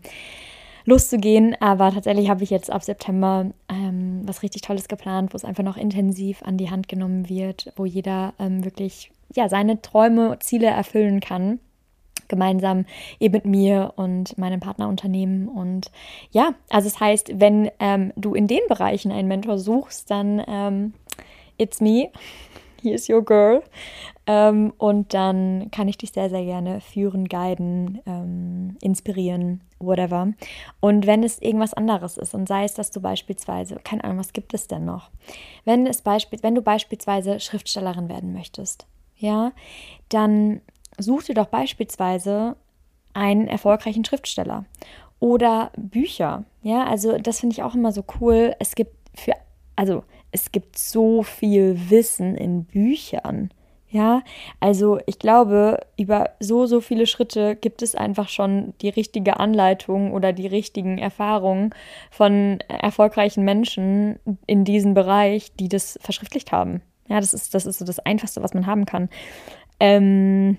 loszugehen. 0.85 1.55
Aber 1.61 1.91
tatsächlich 1.93 2.29
habe 2.29 2.43
ich 2.43 2.49
jetzt 2.49 2.71
ab 2.71 2.83
September 2.83 3.51
ähm, 3.69 4.21
was 4.25 4.43
richtig 4.43 4.63
Tolles 4.63 4.87
geplant, 4.87 5.33
wo 5.33 5.37
es 5.37 5.45
einfach 5.45 5.63
noch 5.63 5.77
intensiv 5.77 6.41
an 6.43 6.57
die 6.57 6.69
Hand 6.69 6.89
genommen 6.89 7.29
wird, 7.29 7.71
wo 7.75 7.85
jeder 7.85 8.33
ähm, 8.39 8.65
wirklich 8.65 9.11
ja, 9.35 9.49
seine 9.49 9.81
Träume, 9.81 10.37
Ziele 10.39 10.67
erfüllen 10.67 11.19
kann 11.19 11.59
gemeinsam 12.33 12.85
eben 13.19 13.33
mit 13.33 13.45
mir 13.45 13.93
und 13.95 14.37
meinem 14.37 14.59
Partnerunternehmen. 14.59 15.47
Und 15.47 15.91
ja, 16.31 16.55
also 16.69 16.87
es 16.87 16.93
das 16.93 16.99
heißt, 16.99 17.39
wenn 17.39 17.69
ähm, 17.79 18.11
du 18.15 18.33
in 18.33 18.47
den 18.47 18.61
Bereichen 18.67 19.11
einen 19.11 19.27
Mentor 19.27 19.57
suchst, 19.57 20.09
dann 20.09 20.41
ähm, 20.47 20.93
it's 21.57 21.79
me, 21.79 22.09
he 22.81 22.91
is 22.91 23.07
your 23.09 23.23
girl. 23.23 23.61
Ähm, 24.25 24.73
und 24.77 25.13
dann 25.13 25.69
kann 25.71 25.87
ich 25.87 25.97
dich 25.97 26.11
sehr, 26.11 26.29
sehr 26.29 26.45
gerne 26.45 26.79
führen, 26.79 27.27
guiden, 27.27 28.01
ähm, 28.05 28.77
inspirieren, 28.81 29.61
whatever. 29.79 30.33
Und 30.79 31.05
wenn 31.05 31.23
es 31.23 31.41
irgendwas 31.41 31.73
anderes 31.73 32.17
ist 32.17 32.33
und 32.33 32.47
sei 32.47 32.63
es, 32.63 32.73
dass 32.73 32.91
du 32.91 33.01
beispielsweise, 33.01 33.75
keine 33.83 34.03
Ahnung, 34.03 34.19
was 34.19 34.31
gibt 34.31 34.53
es 34.53 34.67
denn 34.67 34.85
noch? 34.85 35.09
Wenn, 35.65 35.85
es 35.87 36.01
beispiel, 36.01 36.39
wenn 36.41 36.55
du 36.55 36.61
beispielsweise 36.61 37.39
Schriftstellerin 37.39 38.07
werden 38.07 38.31
möchtest, 38.33 38.87
ja, 39.17 39.51
dann 40.09 40.61
such 40.97 41.23
dir 41.23 41.35
doch 41.35 41.47
beispielsweise 41.47 42.55
einen 43.13 43.47
erfolgreichen 43.47 44.05
Schriftsteller 44.05 44.65
oder 45.19 45.71
Bücher. 45.77 46.43
Ja, 46.61 46.85
also 46.85 47.17
das 47.17 47.39
finde 47.39 47.53
ich 47.53 47.63
auch 47.63 47.75
immer 47.75 47.91
so 47.91 48.03
cool. 48.19 48.55
Es 48.59 48.75
gibt 48.75 48.95
für, 49.15 49.33
also 49.75 50.03
es 50.31 50.51
gibt 50.51 50.77
so 50.77 51.23
viel 51.23 51.89
Wissen 51.89 52.35
in 52.35 52.65
Büchern. 52.65 53.51
Ja, 53.93 54.23
also 54.59 54.97
ich 55.05 55.19
glaube, 55.19 55.85
über 55.99 56.31
so, 56.39 56.65
so 56.65 56.81
viele 56.81 57.05
Schritte 57.05 57.55
gibt 57.55 57.83
es 57.83 57.93
einfach 57.93 58.27
schon 58.27 58.73
die 58.81 58.89
richtige 58.89 59.39
Anleitung 59.39 60.13
oder 60.13 60.33
die 60.33 60.47
richtigen 60.47 60.97
Erfahrungen 60.97 61.75
von 62.09 62.59
erfolgreichen 62.67 63.45
Menschen 63.45 64.17
in 64.47 64.65
diesem 64.65 64.95
Bereich, 64.95 65.53
die 65.59 65.69
das 65.69 65.99
verschriftlicht 66.01 66.51
haben. 66.51 66.81
Ja, 67.07 67.19
das 67.19 67.35
ist, 67.35 67.53
das 67.53 67.67
ist 67.67 67.77
so 67.77 67.85
das 67.85 67.99
Einfachste, 67.99 68.41
was 68.41 68.55
man 68.55 68.65
haben 68.65 68.87
kann. 68.87 69.09
Ähm, 69.79 70.57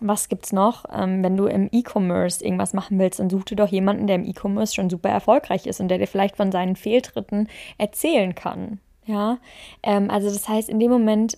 was 0.00 0.28
gibt's 0.28 0.52
noch? 0.52 0.84
Ähm, 0.92 1.22
wenn 1.22 1.36
du 1.36 1.46
im 1.46 1.68
E-Commerce 1.72 2.44
irgendwas 2.44 2.72
machen 2.72 2.98
willst, 2.98 3.20
dann 3.20 3.30
such 3.30 3.44
dir 3.44 3.56
doch 3.56 3.68
jemanden, 3.68 4.06
der 4.06 4.16
im 4.16 4.24
E-Commerce 4.24 4.74
schon 4.74 4.90
super 4.90 5.08
erfolgreich 5.08 5.66
ist 5.66 5.80
und 5.80 5.88
der 5.88 5.98
dir 5.98 6.06
vielleicht 6.06 6.36
von 6.36 6.52
seinen 6.52 6.76
Fehltritten 6.76 7.48
erzählen 7.78 8.34
kann. 8.34 8.80
Ja, 9.06 9.38
ähm, 9.82 10.10
also 10.10 10.28
das 10.28 10.48
heißt, 10.48 10.68
in 10.68 10.80
dem 10.80 10.90
Moment, 10.90 11.36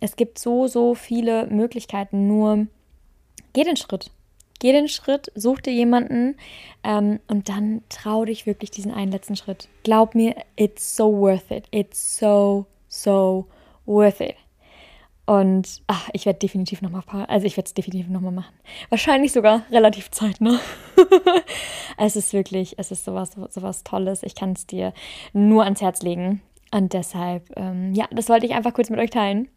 es 0.00 0.16
gibt 0.16 0.38
so, 0.38 0.66
so 0.66 0.94
viele 0.94 1.46
Möglichkeiten, 1.46 2.26
nur 2.26 2.66
geh 3.52 3.64
den 3.64 3.76
Schritt. 3.76 4.10
Geh 4.60 4.72
den 4.72 4.88
Schritt, 4.88 5.30
such 5.34 5.60
dir 5.60 5.72
jemanden 5.72 6.36
ähm, 6.84 7.20
und 7.28 7.48
dann 7.48 7.82
trau 7.88 8.24
dich 8.24 8.46
wirklich 8.46 8.70
diesen 8.70 8.92
einen 8.92 9.12
letzten 9.12 9.36
Schritt. 9.36 9.68
Glaub 9.82 10.14
mir, 10.14 10.36
it's 10.56 10.96
so 10.96 11.12
worth 11.12 11.50
it. 11.50 11.66
It's 11.70 12.18
so, 12.18 12.66
so 12.88 13.46
worth 13.84 14.20
it. 14.20 14.36
Und 15.26 15.82
ach, 15.86 16.10
ich 16.12 16.26
werde 16.26 16.38
definitiv 16.38 16.82
nochmal, 16.82 17.02
also 17.26 17.46
ich 17.46 17.56
werde 17.56 17.66
es 17.66 17.74
definitiv 17.74 18.08
nochmal 18.08 18.32
machen. 18.32 18.54
Wahrscheinlich 18.90 19.32
sogar 19.32 19.62
relativ 19.70 20.10
zeitnah. 20.10 20.60
es 21.96 22.16
ist 22.16 22.32
wirklich, 22.34 22.74
es 22.78 22.90
ist 22.90 23.04
sowas, 23.04 23.30
sowas 23.50 23.84
Tolles. 23.84 24.22
Ich 24.22 24.34
kann 24.34 24.52
es 24.52 24.66
dir 24.66 24.92
nur 25.32 25.64
ans 25.64 25.80
Herz 25.80 26.02
legen. 26.02 26.42
Und 26.72 26.92
deshalb, 26.92 27.50
ähm, 27.56 27.94
ja, 27.94 28.06
das 28.10 28.28
wollte 28.28 28.46
ich 28.46 28.52
einfach 28.52 28.74
kurz 28.74 28.90
mit 28.90 28.98
euch 28.98 29.10
teilen 29.10 29.48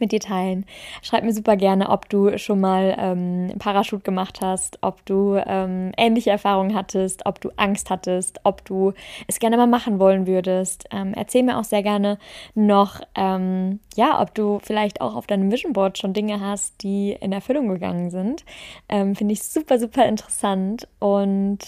mit 0.00 0.12
dir 0.12 0.20
teilen. 0.20 0.64
Schreib 1.02 1.24
mir 1.24 1.32
super 1.32 1.56
gerne, 1.56 1.90
ob 1.90 2.08
du 2.08 2.36
schon 2.38 2.60
mal 2.60 2.96
ähm, 2.98 3.52
Parachut 3.58 4.04
gemacht 4.04 4.40
hast, 4.40 4.78
ob 4.82 5.04
du 5.06 5.36
ähm, 5.46 5.92
ähnliche 5.96 6.30
Erfahrungen 6.30 6.74
hattest, 6.74 7.26
ob 7.26 7.40
du 7.40 7.50
Angst 7.56 7.90
hattest, 7.90 8.40
ob 8.44 8.64
du 8.64 8.92
es 9.26 9.38
gerne 9.38 9.56
mal 9.56 9.66
machen 9.66 9.98
wollen 9.98 10.26
würdest. 10.26 10.86
Ähm, 10.90 11.12
erzähl 11.14 11.42
mir 11.42 11.58
auch 11.58 11.64
sehr 11.64 11.82
gerne 11.82 12.18
noch, 12.54 13.00
ähm, 13.14 13.80
ja, 13.96 14.20
ob 14.20 14.34
du 14.34 14.60
vielleicht 14.62 15.00
auch 15.00 15.14
auf 15.14 15.26
deinem 15.26 15.50
Vision 15.50 15.72
Board 15.72 15.98
schon 15.98 16.12
Dinge 16.12 16.40
hast, 16.40 16.82
die 16.82 17.16
in 17.20 17.32
Erfüllung 17.32 17.68
gegangen 17.68 18.10
sind. 18.10 18.44
Ähm, 18.88 19.14
finde 19.16 19.32
ich 19.32 19.42
super, 19.42 19.78
super 19.78 20.06
interessant 20.06 20.88
und 20.98 21.58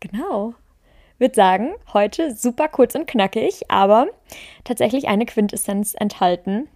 genau 0.00 0.54
würde 1.18 1.34
sagen, 1.34 1.74
heute 1.92 2.34
super 2.34 2.68
kurz 2.68 2.94
und 2.94 3.06
knackig, 3.06 3.62
aber 3.68 4.08
tatsächlich 4.64 5.08
eine 5.08 5.26
Quintessenz 5.26 5.94
enthalten, 5.98 6.68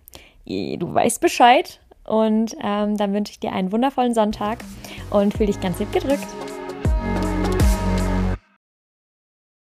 du 0.79 0.93
weißt 0.93 1.21
Bescheid. 1.21 1.81
Und 2.05 2.57
ähm, 2.63 2.97
dann 2.97 3.13
wünsche 3.13 3.33
ich 3.33 3.41
dir 3.41 3.53
einen 3.53 3.71
wundervollen 3.71 4.15
Sonntag 4.15 4.59
und 5.11 5.35
fühle 5.35 5.47
dich 5.47 5.61
ganz 5.61 5.79
lieb 5.79 5.93
gedrückt. 5.93 6.27